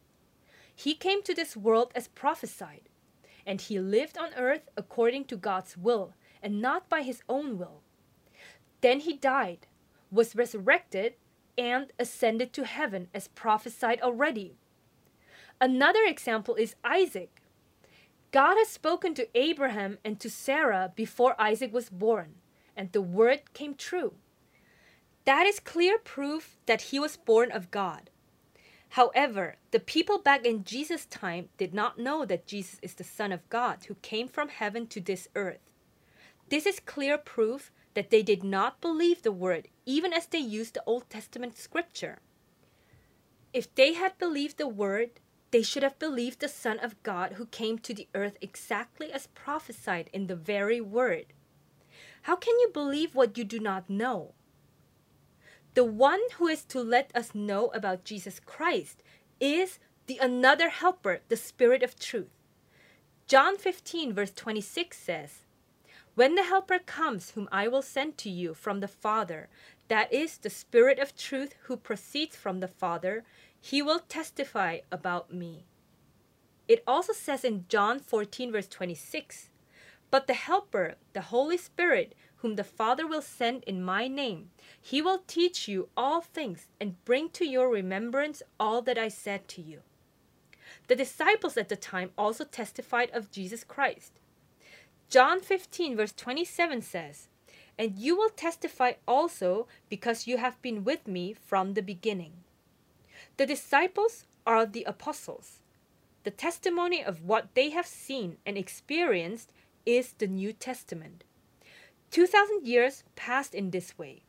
He 0.74 0.94
came 0.94 1.22
to 1.24 1.34
this 1.34 1.58
world 1.58 1.92
as 1.96 2.08
prophesied, 2.08 2.90
and 3.46 3.62
he 3.62 3.80
lived 3.80 4.18
on 4.18 4.34
earth 4.36 4.70
according 4.78 5.26
to 5.26 5.36
God's 5.36 5.78
will 5.78 6.14
and 6.42 6.62
not 6.62 6.90
by 6.90 7.02
his 7.02 7.22
own 7.28 7.58
will. 7.58 7.82
Then 8.82 9.02
he 9.02 9.16
died, 9.16 9.68
was 10.12 10.36
resurrected, 10.36 11.16
and 11.58 11.92
ascended 11.98 12.54
to 12.54 12.66
heaven 12.66 13.08
as 13.14 13.30
prophesied 13.30 14.02
already. 14.02 14.56
Another 15.62 16.04
example 16.06 16.56
is 16.56 16.76
Isaac. 16.84 17.42
God 18.32 18.56
has 18.58 18.68
spoken 18.68 19.14
to 19.16 19.30
Abraham 19.34 19.98
and 20.04 20.20
to 20.20 20.30
Sarah 20.30 20.92
before 20.96 21.40
Isaac 21.40 21.74
was 21.74 21.90
born, 21.90 22.36
and 22.76 22.92
the 22.92 23.02
word 23.02 23.54
came 23.54 23.76
true. 23.76 24.16
That 25.24 25.48
is 25.48 25.60
clear 25.60 25.98
proof 25.98 26.58
that 26.66 26.84
he 26.84 27.00
was 27.00 27.18
born 27.18 27.52
of 27.52 27.72
God. 27.72 28.10
However, 28.90 29.56
the 29.72 29.80
people 29.80 30.20
back 30.20 30.46
in 30.46 30.64
Jesus' 30.64 31.06
time 31.06 31.50
did 31.58 31.74
not 31.74 31.98
know 31.98 32.26
that 32.26 32.48
Jesus 32.48 32.80
is 32.82 32.94
the 32.94 33.04
Son 33.04 33.32
of 33.32 33.48
God 33.50 33.86
who 33.88 33.96
came 33.96 34.28
from 34.28 34.50
heaven 34.50 34.88
to 34.88 35.02
this 35.02 35.28
earth. 35.36 35.72
This 36.50 36.66
is 36.66 36.80
clear 36.80 37.18
proof 37.18 37.72
that 37.96 38.12
they 38.12 38.22
did 38.22 38.44
not 38.44 38.82
believe 38.82 39.24
the 39.24 39.32
word 39.32 39.68
even 39.86 40.14
as 40.14 40.28
they 40.28 40.40
used 40.40 40.74
the 40.76 40.84
Old 40.86 41.10
Testament 41.10 41.58
scripture. 41.58 42.20
If 43.54 43.74
they 43.74 43.94
had 43.94 44.18
believed 44.18 44.58
the 44.58 44.68
word, 44.68 45.12
they 45.52 45.62
should 45.62 45.84
have 45.84 45.98
believed 45.98 46.42
the 46.42 46.50
Son 46.50 46.80
of 46.80 47.02
God 47.04 47.34
who 47.34 47.46
came 47.46 47.80
to 47.80 47.94
the 47.94 48.08
earth 48.14 48.38
exactly 48.42 49.12
as 49.12 49.28
prophesied 49.28 50.10
in 50.12 50.28
the 50.28 50.36
very 50.36 50.82
word. 50.82 51.28
How 52.24 52.36
can 52.36 52.60
you 52.60 52.70
believe 52.74 53.16
what 53.16 53.38
you 53.38 53.44
do 53.44 53.60
not 53.60 53.90
know? 53.90 54.34
The 55.76 55.86
one 55.86 56.22
who 56.38 56.48
is 56.48 56.64
to 56.66 56.82
let 56.82 57.16
us 57.16 57.36
know 57.36 57.68
about 57.68 58.04
Jesus 58.04 58.40
Christ 58.40 59.04
is 59.40 59.80
the 60.08 60.18
another 60.18 60.70
helper, 60.70 61.22
the 61.30 61.38
Spirit 61.38 61.84
of 61.84 62.00
truth. 62.00 62.32
John 63.28 63.58
15, 63.58 64.14
verse 64.14 64.32
26 64.32 64.98
says, 64.98 65.45
When 66.16 66.36
the 66.36 66.44
helper 66.44 66.80
comes, 66.80 67.32
whom 67.32 67.50
I 67.52 67.68
will 67.68 67.82
send 67.82 68.18
to 68.20 68.30
you 68.30 68.54
from 68.54 68.80
the 68.80 68.88
Father, 68.88 69.50
that 69.90 70.12
is 70.14 70.38
the 70.38 70.50
Spirit 70.50 70.98
of 70.98 71.16
truth 71.16 71.56
who 71.64 71.76
proceeds 71.76 72.38
from 72.38 72.62
the 72.62 72.70
Father, 72.70 73.26
he 73.60 73.82
will 73.82 74.00
testify 74.00 74.80
about 74.92 75.34
me. 75.34 75.66
It 76.70 76.84
also 76.88 77.12
says 77.12 77.44
in 77.44 77.66
John 77.68 78.00
14, 78.00 78.54
verse 78.54 78.68
26 78.70 79.50
But 80.10 80.28
the 80.28 80.34
Helper, 80.34 80.96
the 81.12 81.22
Holy 81.22 81.58
Spirit, 81.58 82.16
whom 82.38 82.56
the 82.56 82.64
Father 82.64 83.06
will 83.06 83.22
send 83.22 83.64
in 83.66 83.84
my 83.84 84.08
name, 84.08 84.52
he 84.82 85.02
will 85.02 85.24
teach 85.28 85.68
you 85.68 85.90
all 85.98 86.22
things 86.22 86.68
and 86.80 87.04
bring 87.04 87.30
to 87.32 87.46
your 87.46 87.70
remembrance 87.70 88.42
all 88.58 88.82
that 88.84 88.98
I 88.98 89.10
said 89.10 89.50
to 89.50 89.62
you. 89.62 89.82
The 90.88 90.96
disciples 90.96 91.58
at 91.58 91.68
the 91.68 91.76
time 91.76 92.12
also 92.18 92.46
testified 92.46 93.10
of 93.12 93.32
Jesus 93.32 93.64
Christ. 93.66 94.14
John 95.16 95.40
15, 95.40 95.96
verse 95.96 96.12
27 96.12 96.82
says, 96.82 97.30
And 97.80 97.98
you 97.98 98.18
will 98.18 98.28
testify 98.28 98.96
also 99.08 99.66
because 99.88 100.28
you 100.28 100.36
have 100.40 100.62
been 100.62 100.84
with 100.84 101.08
me 101.08 101.32
from 101.32 101.74
the 101.74 101.82
beginning. 101.82 102.34
The 103.38 103.46
disciples 103.46 104.26
are 104.46 104.66
the 104.66 104.84
apostles. 104.84 105.60
The 106.26 106.32
testimony 106.32 107.02
of 107.02 107.24
what 107.24 107.56
they 107.56 107.70
have 107.70 107.88
seen 107.88 108.36
and 108.46 108.58
experienced 108.58 109.54
is 109.86 110.12
the 110.12 110.28
New 110.28 110.52
Testament. 110.52 111.24
2,000 112.12 112.68
years 112.68 113.06
passed 113.16 113.56
in 113.56 113.72
this 113.72 113.98
way. 113.98 114.24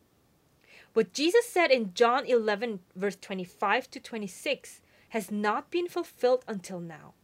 What 0.92 1.12
Jesus 1.12 1.48
said 1.48 1.72
in 1.72 1.94
John 1.94 2.24
11, 2.26 2.78
verse 2.94 3.16
25 3.16 3.90
to 3.90 3.98
26, 3.98 4.82
has 5.08 5.32
not 5.32 5.68
been 5.72 5.88
fulfilled 5.88 6.44
until 6.46 6.78
now. 6.78 7.14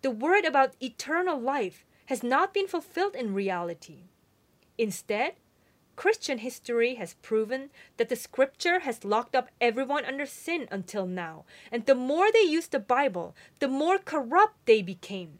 The 0.00 0.10
word 0.10 0.46
about 0.46 0.76
eternal 0.80 1.38
life 1.38 1.84
has 2.10 2.24
not 2.24 2.52
been 2.52 2.66
fulfilled 2.66 3.14
in 3.14 3.32
reality. 3.32 4.00
Instead, 4.76 5.34
Christian 5.94 6.38
history 6.38 6.96
has 6.96 7.14
proven 7.22 7.70
that 7.98 8.08
the 8.08 8.16
scripture 8.16 8.80
has 8.80 9.04
locked 9.04 9.36
up 9.36 9.48
everyone 9.60 10.04
under 10.04 10.26
sin 10.26 10.66
until 10.72 11.06
now, 11.06 11.44
and 11.70 11.86
the 11.86 11.94
more 11.94 12.32
they 12.32 12.42
used 12.42 12.72
the 12.72 12.80
Bible, 12.80 13.36
the 13.60 13.68
more 13.68 13.96
corrupt 13.96 14.56
they 14.66 14.82
became. 14.82 15.38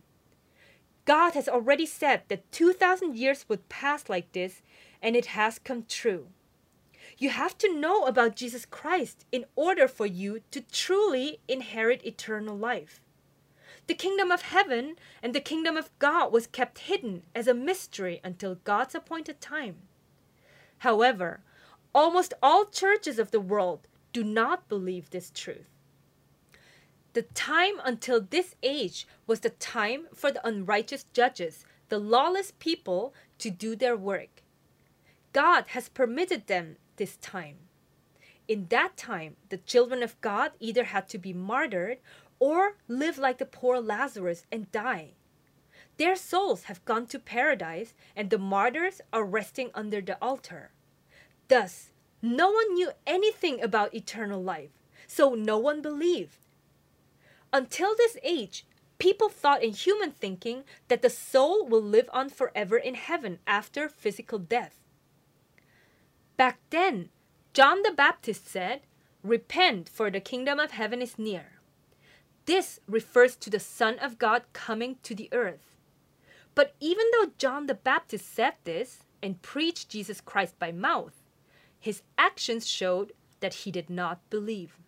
God 1.06 1.34
has 1.34 1.48
already 1.48 1.86
said 1.86 2.22
that 2.28 2.52
2,000 2.52 3.16
years 3.16 3.46
would 3.48 3.68
pass 3.68 4.08
like 4.08 4.30
this, 4.30 4.62
and 5.02 5.16
it 5.16 5.26
has 5.26 5.58
come 5.58 5.84
true. 5.88 6.28
You 7.18 7.30
have 7.30 7.58
to 7.58 7.74
know 7.74 8.04
about 8.04 8.36
Jesus 8.36 8.64
Christ 8.64 9.26
in 9.32 9.44
order 9.56 9.88
for 9.88 10.06
you 10.06 10.42
to 10.52 10.60
truly 10.60 11.40
inherit 11.48 12.06
eternal 12.06 12.56
life. 12.56 13.00
The 13.90 13.96
kingdom 13.96 14.30
of 14.30 14.42
heaven 14.42 14.94
and 15.20 15.34
the 15.34 15.40
kingdom 15.40 15.76
of 15.76 15.90
God 15.98 16.32
was 16.32 16.46
kept 16.46 16.78
hidden 16.78 17.24
as 17.34 17.48
a 17.48 17.54
mystery 17.54 18.20
until 18.22 18.54
God's 18.54 18.94
appointed 18.94 19.40
time. 19.40 19.78
However, 20.78 21.40
almost 21.92 22.32
all 22.40 22.66
churches 22.66 23.18
of 23.18 23.32
the 23.32 23.40
world 23.40 23.88
do 24.12 24.22
not 24.22 24.68
believe 24.68 25.10
this 25.10 25.32
truth. 25.34 25.66
The 27.14 27.22
time 27.22 27.80
until 27.84 28.20
this 28.20 28.54
age 28.62 29.08
was 29.26 29.40
the 29.40 29.50
time 29.50 30.06
for 30.14 30.30
the 30.30 30.46
unrighteous 30.46 31.06
judges, 31.12 31.64
the 31.88 31.98
lawless 31.98 32.52
people, 32.60 33.12
to 33.38 33.50
do 33.50 33.74
their 33.74 33.96
work. 33.96 34.44
God 35.32 35.64
has 35.70 35.88
permitted 35.88 36.46
them 36.46 36.76
this 36.94 37.16
time. 37.16 37.56
In 38.46 38.66
that 38.68 38.96
time, 38.96 39.34
the 39.48 39.58
children 39.58 40.04
of 40.04 40.20
God 40.20 40.52
either 40.60 40.84
had 40.84 41.08
to 41.08 41.18
be 41.18 41.32
martyred 41.32 41.98
or 42.40 42.76
live 42.88 43.18
like 43.18 43.38
the 43.38 43.46
poor 43.46 43.78
Lazarus 43.78 44.44
and 44.50 44.72
die. 44.72 45.10
Their 45.98 46.16
souls 46.16 46.64
have 46.64 46.84
gone 46.86 47.06
to 47.08 47.18
paradise, 47.18 47.94
and 48.16 48.30
the 48.30 48.38
martyrs 48.38 49.02
are 49.12 49.24
resting 49.24 49.70
under 49.74 50.00
the 50.00 50.16
altar. 50.20 50.70
Thus, 51.48 51.90
no 52.22 52.50
one 52.50 52.74
knew 52.74 52.90
anything 53.06 53.62
about 53.62 53.94
eternal 53.94 54.42
life, 54.42 54.70
so 55.06 55.34
no 55.34 55.58
one 55.58 55.82
believed. 55.82 56.38
Until 57.52 57.94
this 57.94 58.16
age, 58.22 58.64
people 58.98 59.28
thought 59.28 59.62
in 59.62 59.72
human 59.72 60.10
thinking 60.10 60.64
that 60.88 61.02
the 61.02 61.10
soul 61.10 61.66
will 61.66 61.82
live 61.82 62.08
on 62.12 62.30
forever 62.30 62.78
in 62.78 62.94
heaven 62.94 63.38
after 63.46 63.88
physical 63.88 64.38
death. 64.38 64.78
Back 66.36 66.60
then, 66.70 67.10
John 67.52 67.82
the 67.82 67.92
Baptist 67.92 68.48
said, 68.48 68.82
Repent, 69.22 69.88
for 69.88 70.10
the 70.10 70.20
kingdom 70.20 70.58
of 70.58 70.70
heaven 70.70 71.02
is 71.02 71.18
near. 71.18 71.59
This 72.50 72.80
refers 72.88 73.36
to 73.36 73.48
the 73.48 73.60
Son 73.60 73.96
of 74.00 74.18
God 74.18 74.42
coming 74.52 74.96
to 75.04 75.14
the 75.14 75.28
earth. 75.30 75.76
But 76.56 76.74
even 76.80 77.06
though 77.12 77.30
John 77.38 77.66
the 77.66 77.76
Baptist 77.76 78.34
said 78.34 78.54
this 78.64 79.04
and 79.22 79.40
preached 79.40 79.88
Jesus 79.88 80.20
Christ 80.20 80.58
by 80.58 80.72
mouth, 80.72 81.14
his 81.78 82.02
actions 82.18 82.66
showed 82.66 83.12
that 83.38 83.54
he 83.54 83.70
did 83.70 83.88
not 83.88 84.28
believe. 84.30 84.80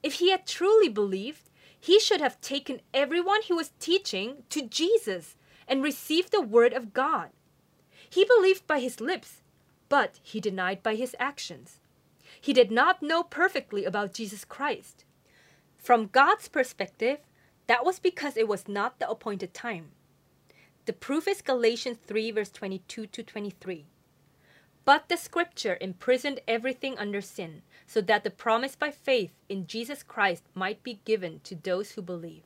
If 0.00 0.20
he 0.20 0.30
had 0.30 0.46
truly 0.46 0.88
believed, 0.88 1.50
he 1.76 1.98
should 1.98 2.20
have 2.20 2.40
taken 2.40 2.80
everyone 2.94 3.42
he 3.42 3.52
was 3.52 3.72
teaching 3.80 4.44
to 4.50 4.62
Jesus 4.62 5.34
and 5.66 5.82
received 5.82 6.30
the 6.30 6.40
word 6.40 6.72
of 6.72 6.94
God. 6.94 7.30
He 8.08 8.24
believed 8.24 8.64
by 8.68 8.78
his 8.78 9.00
lips, 9.00 9.42
but 9.88 10.20
he 10.22 10.38
denied 10.38 10.84
by 10.84 10.94
his 10.94 11.16
actions. 11.18 11.80
He 12.40 12.52
did 12.52 12.70
not 12.70 13.02
know 13.02 13.24
perfectly 13.24 13.84
about 13.84 14.14
Jesus 14.14 14.44
Christ. 14.44 15.04
From 15.86 16.08
God's 16.08 16.48
perspective, 16.48 17.18
that 17.68 17.84
was 17.84 18.00
because 18.00 18.36
it 18.36 18.48
was 18.48 18.66
not 18.66 18.98
the 18.98 19.08
appointed 19.08 19.54
time. 19.54 19.92
The 20.84 20.92
proof 20.92 21.28
is 21.28 21.40
Galatians 21.40 21.98
3, 22.04 22.32
verse 22.32 22.50
22 22.50 23.06
to 23.06 23.22
23. 23.22 23.84
But 24.84 25.08
the 25.08 25.16
scripture 25.16 25.78
imprisoned 25.80 26.40
everything 26.48 26.98
under 26.98 27.20
sin, 27.20 27.62
so 27.86 28.00
that 28.00 28.24
the 28.24 28.30
promise 28.30 28.74
by 28.74 28.90
faith 28.90 29.30
in 29.48 29.68
Jesus 29.68 30.02
Christ 30.02 30.42
might 30.56 30.82
be 30.82 30.98
given 31.04 31.38
to 31.44 31.54
those 31.54 31.92
who 31.92 32.02
believe. 32.02 32.42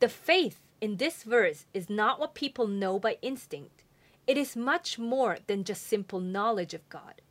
The 0.00 0.08
faith 0.08 0.58
in 0.80 0.96
this 0.96 1.22
verse 1.22 1.66
is 1.72 1.88
not 1.88 2.18
what 2.18 2.34
people 2.34 2.66
know 2.66 2.98
by 2.98 3.18
instinct. 3.22 3.84
It 4.26 4.36
is 4.36 4.56
much 4.56 4.98
more 4.98 5.38
than 5.46 5.62
just 5.62 5.86
simple 5.86 6.18
knowledge 6.18 6.74
of 6.74 6.88
God. 6.88 7.22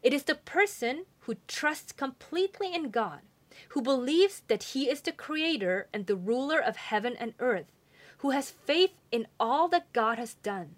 It 0.00 0.14
is 0.14 0.22
the 0.22 0.36
person 0.36 1.06
who 1.22 1.34
trusts 1.48 1.90
completely 1.90 2.72
in 2.72 2.90
God, 2.90 3.22
who 3.70 3.82
believes 3.82 4.42
that 4.48 4.62
He 4.74 4.88
is 4.88 5.00
the 5.00 5.12
creator 5.12 5.88
and 5.92 6.06
the 6.06 6.16
ruler 6.16 6.58
of 6.58 6.76
heaven 6.76 7.16
and 7.18 7.34
earth, 7.38 7.72
who 8.18 8.30
has 8.30 8.50
faith 8.50 8.92
in 9.10 9.26
all 9.38 9.68
that 9.68 9.92
God 9.92 10.18
has 10.18 10.34
done. 10.34 10.76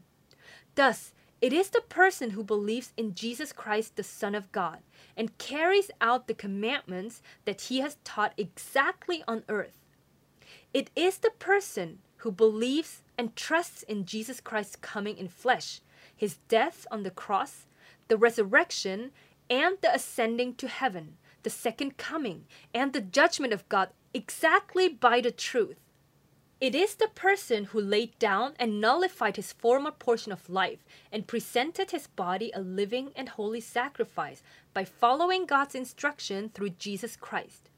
Thus, 0.75 1.13
it 1.41 1.53
is 1.55 1.71
the 1.71 1.81
person 1.81 2.31
who 2.31 2.45
believes 2.45 2.93
in 2.97 3.15
Jesus 3.15 3.53
Christ, 3.53 3.97
the 3.97 4.03
Son 4.03 4.35
of 4.35 4.53
God, 4.53 4.81
and 5.17 5.39
carries 5.39 5.91
out 6.01 6.27
the 6.27 6.35
commandments 6.35 7.23
that 7.47 7.63
he 7.63 7.81
has 7.81 7.97
taught 8.05 8.35
exactly 8.37 9.25
on 9.27 9.45
earth. 9.49 9.79
It 10.75 10.91
is 10.95 11.19
the 11.19 11.31
person 11.39 12.01
who 12.19 12.31
believes 12.31 13.03
and 13.17 13.35
trusts 13.35 13.83
in 13.83 14.05
Jesus 14.05 14.41
Christ's 14.41 14.77
coming 14.77 15.17
in 15.17 15.29
flesh, 15.29 15.81
his 16.15 16.37
death 16.49 16.87
on 16.91 17.03
the 17.03 17.11
cross, 17.11 17.67
the 18.09 18.19
resurrection, 18.19 19.11
and 19.49 19.79
the 19.81 19.95
ascending 19.95 20.55
to 20.57 20.69
heaven, 20.69 21.17
the 21.43 21.51
second 21.51 21.97
coming, 21.97 22.47
and 22.75 22.93
the 22.93 23.01
judgment 23.01 23.53
of 23.53 23.69
God 23.69 23.91
exactly 24.13 24.89
by 24.89 25.21
the 25.21 25.31
truth. 25.31 25.79
It 26.61 26.75
is 26.75 26.95
the 26.95 27.09
person 27.09 27.65
who 27.67 27.81
laid 27.81 28.19
down 28.19 28.53
and 28.59 28.83
nullified 28.83 29.37
his 29.37 29.53
former 29.53 29.91
portion 29.91 30.31
of 30.31 30.51
life 30.51 30.85
and 31.11 31.27
presented 31.27 31.91
his 31.91 32.07
body 32.07 32.51
a 32.55 32.61
living 32.61 33.13
and 33.17 33.31
holy 33.31 33.63
sacrifice 33.63 34.43
by 34.75 34.85
following 34.85 35.47
God's 35.47 35.75
instruction 35.75 36.51
through 36.51 36.71
Jesus 36.71 37.17
Christ. 37.17 37.71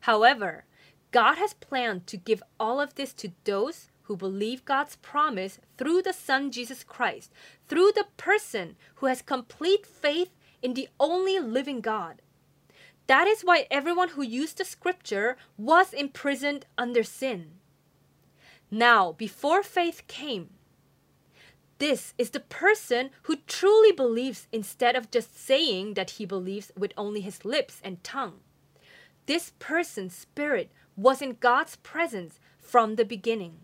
However, 0.00 0.64
God 1.12 1.36
has 1.36 1.54
planned 1.54 2.08
to 2.08 2.16
give 2.16 2.42
all 2.58 2.80
of 2.80 2.96
this 2.96 3.12
to 3.14 3.30
those 3.44 3.90
who 4.04 4.16
believe 4.16 4.64
God's 4.64 4.96
promise 4.96 5.60
through 5.78 6.02
the 6.02 6.12
Son 6.12 6.50
Jesus 6.50 6.82
Christ, 6.82 7.30
through 7.68 7.92
the 7.94 8.06
person 8.16 8.74
who 8.96 9.06
has 9.06 9.22
complete 9.22 9.86
faith 9.86 10.30
in 10.60 10.74
the 10.74 10.88
only 10.98 11.38
living 11.38 11.80
God. 11.80 12.20
That 13.06 13.26
is 13.26 13.42
why 13.42 13.66
everyone 13.70 14.10
who 14.10 14.22
used 14.22 14.58
the 14.58 14.64
scripture 14.64 15.36
was 15.56 15.92
imprisoned 15.92 16.66
under 16.78 17.02
sin. 17.02 17.52
Now, 18.70 19.12
before 19.12 19.62
faith 19.62 20.06
came, 20.06 20.50
this 21.78 22.14
is 22.16 22.30
the 22.30 22.40
person 22.40 23.10
who 23.22 23.36
truly 23.46 23.90
believes 23.90 24.46
instead 24.52 24.94
of 24.94 25.10
just 25.10 25.36
saying 25.36 25.94
that 25.94 26.10
he 26.10 26.24
believes 26.24 26.70
with 26.78 26.92
only 26.96 27.20
his 27.20 27.44
lips 27.44 27.80
and 27.82 28.02
tongue. 28.04 28.38
This 29.26 29.52
person's 29.58 30.14
spirit 30.14 30.70
was 30.96 31.20
in 31.20 31.38
God's 31.40 31.76
presence 31.76 32.38
from 32.58 32.94
the 32.94 33.04
beginning. 33.04 33.58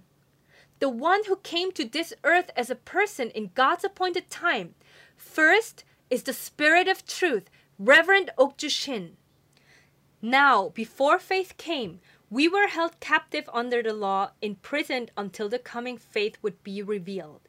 The 0.81 0.89
one 0.89 1.25
who 1.25 1.37
came 1.37 1.73
to 1.73 1.85
this 1.85 2.13
earth 2.25 2.51
as 2.57 2.71
a 2.71 2.75
person 2.75 3.31
in 3.31 3.51
God's 3.55 3.85
appointed 3.85 4.31
time. 4.31 4.75
First 5.17 5.85
is 6.11 6.25
the 6.25 6.33
Spirit 6.33 6.89
of 6.89 7.07
Truth, 7.07 7.51
Reverend 7.79 8.31
Okju 8.37 8.71
Shin. 8.71 9.17
Now, 10.21 10.71
before 10.71 11.19
faith 11.19 11.57
came, 11.57 12.01
we 12.31 12.49
were 12.49 12.67
held 12.67 13.01
captive 13.01 13.49
under 13.53 13.83
the 13.83 13.93
law, 13.93 14.33
imprisoned 14.43 15.11
until 15.17 15.49
the 15.49 15.59
coming 15.59 15.97
faith 15.97 16.37
would 16.43 16.63
be 16.63 16.83
revealed. 16.83 17.41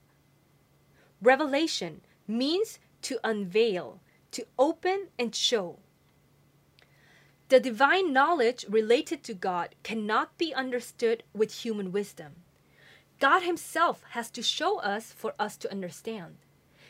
Revelation 1.21 2.01
means 2.27 2.79
to 3.01 3.19
unveil, 3.23 3.99
to 4.31 4.45
open 4.57 5.07
and 5.17 5.35
show. 5.35 5.79
The 7.49 7.59
divine 7.59 8.13
knowledge 8.13 8.65
related 8.69 9.23
to 9.23 9.33
God 9.33 9.73
cannot 9.81 10.37
be 10.37 10.53
understood 10.53 11.23
with 11.33 11.63
human 11.63 11.91
wisdom. 11.91 12.35
God 13.19 13.41
Himself 13.41 14.03
has 14.11 14.29
to 14.31 14.43
show 14.43 14.79
us 14.79 15.11
for 15.11 15.33
us 15.39 15.57
to 15.57 15.71
understand. 15.71 16.37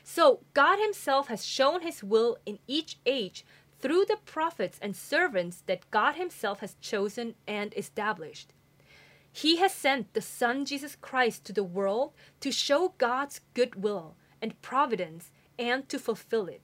So, 0.04 0.42
God 0.54 0.80
Himself 0.80 1.28
has 1.28 1.46
shown 1.46 1.82
His 1.82 2.04
will 2.04 2.38
in 2.46 2.60
each 2.68 2.98
age 3.06 3.46
through 3.80 4.06
the 4.06 4.18
prophets 4.26 4.78
and 4.82 4.96
servants 4.96 5.64
that 5.66 5.90
God 5.92 6.16
Himself 6.16 6.60
has 6.60 6.76
chosen 6.82 7.36
and 7.48 7.74
established. 7.76 8.54
He 9.32 9.58
has 9.58 9.74
sent 9.74 10.14
the 10.14 10.22
Son 10.22 10.66
Jesus 10.66 10.96
Christ 10.96 11.46
to 11.46 11.54
the 11.54 11.64
world 11.64 12.14
to 12.42 12.52
show 12.52 12.94
God's 12.98 13.42
goodwill 13.54 14.16
and 14.42 14.62
providence 14.62 15.32
and 15.58 15.88
to 15.90 16.00
fulfill 16.00 16.48
it. 16.48 16.62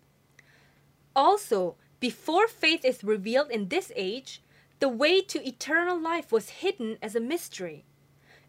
Also, 1.15 1.75
before 1.99 2.47
faith 2.47 2.83
is 2.83 3.03
revealed 3.03 3.49
in 3.49 3.69
this 3.69 3.91
age, 3.95 4.41
the 4.79 4.89
way 4.89 5.21
to 5.21 5.47
eternal 5.47 5.99
life 5.99 6.31
was 6.31 6.61
hidden 6.61 6.97
as 7.01 7.15
a 7.15 7.19
mystery. 7.19 7.85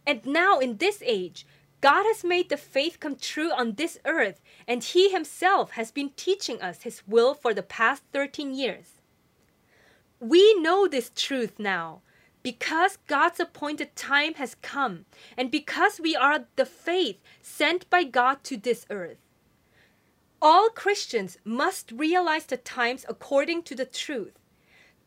And 0.07 0.25
now, 0.25 0.59
in 0.59 0.79
this 0.79 1.03
age, 1.05 1.47
God 1.87 2.05
has 2.05 2.25
made 2.25 2.49
the 2.49 2.57
faith 2.57 2.99
come 2.99 3.15
true 3.15 3.53
on 3.53 3.75
this 3.75 3.97
earth, 4.05 4.41
and 4.67 4.83
He 4.83 5.09
Himself 5.09 5.71
has 5.79 5.93
been 5.93 6.11
teaching 6.17 6.61
us 6.61 6.83
His 6.83 7.01
will 7.07 7.33
for 7.33 7.55
the 7.55 7.63
past 7.63 8.03
13 8.13 8.53
years. 8.53 8.95
We 10.19 10.55
know 10.55 10.89
this 10.89 11.13
truth 11.15 11.61
now 11.61 12.01
because 12.43 12.99
God's 13.07 13.39
appointed 13.39 13.95
time 13.95 14.35
has 14.35 14.57
come, 14.63 15.05
and 15.37 15.49
because 15.49 16.01
we 16.01 16.17
are 16.17 16.47
the 16.57 16.67
faith 16.67 17.21
sent 17.41 17.89
by 17.89 18.03
God 18.03 18.43
to 18.43 18.57
this 18.57 18.85
earth. 18.91 19.19
All 20.43 20.71
Christians 20.71 21.39
must 21.45 21.93
realize 21.93 22.47
the 22.47 22.57
times 22.57 23.07
according 23.09 23.63
to 23.63 23.77
the 23.77 23.87
truth. 23.87 24.33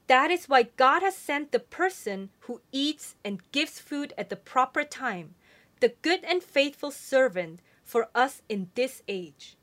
That 0.08 0.32
is 0.32 0.48
why 0.48 0.64
God 0.64 1.02
has 1.02 1.18
sent 1.18 1.52
the 1.52 1.60
person 1.60 2.30
who 2.48 2.62
eats 2.72 3.16
and 3.26 3.44
gives 3.52 3.80
food 3.80 4.14
at 4.18 4.30
the 4.30 4.38
proper 4.38 4.86
time, 4.86 5.36
the 5.80 5.94
good 6.02 6.24
and 6.24 6.44
faithful 6.44 6.92
servant 6.92 7.62
for 7.84 8.08
us 8.14 8.42
in 8.50 8.70
this 8.76 9.02
age. 9.08 9.58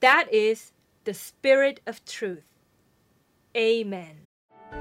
That 0.00 0.32
is 0.32 0.72
the 1.04 1.14
Spirit 1.14 1.80
of 1.86 2.04
truth. 2.04 2.44
Amen. 3.56 4.24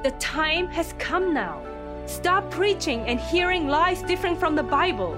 The 0.04 0.12
time 0.12 0.68
has 0.68 0.94
come 0.98 1.34
now. 1.34 1.62
Stop 2.08 2.52
preaching 2.52 3.02
and 3.02 3.20
hearing 3.20 3.68
lies 3.68 4.04
different 4.04 4.40
from 4.40 4.56
the 4.56 4.64
Bible. 4.64 5.16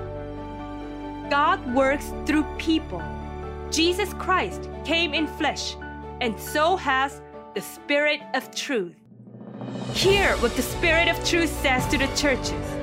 God 1.30 1.74
works 1.74 2.14
through 2.26 2.46
people. 2.58 3.02
Jesus 3.72 4.14
Christ 4.14 4.70
came 4.86 5.14
in 5.14 5.28
flesh, 5.28 5.76
and 6.22 6.40
so 6.40 6.78
has 6.78 7.22
the 7.56 7.62
Spirit 7.62 8.22
of 8.34 8.54
truth. 8.56 8.96
Hear 9.94 10.38
what 10.38 10.56
the 10.56 10.62
Spirit 10.62 11.08
of 11.08 11.26
truth 11.28 11.50
says 11.62 11.86
to 11.88 11.98
the 11.98 12.08
churches. 12.16 12.77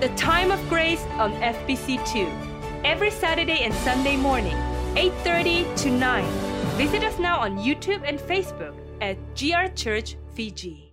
The 0.00 0.08
Time 0.10 0.52
of 0.52 0.60
Grace 0.68 1.02
on 1.18 1.32
FBC2. 1.42 2.84
Every 2.84 3.10
Saturday 3.10 3.64
and 3.64 3.74
Sunday 3.74 4.16
morning, 4.16 4.54
8.30 4.94 5.76
to 5.78 5.90
9. 5.90 6.24
Visit 6.76 7.02
us 7.02 7.18
now 7.18 7.40
on 7.40 7.58
YouTube 7.58 8.04
and 8.06 8.20
Facebook 8.20 8.76
at 9.00 9.16
GR 9.34 9.74
Church 9.74 10.14
Fiji. 10.34 10.87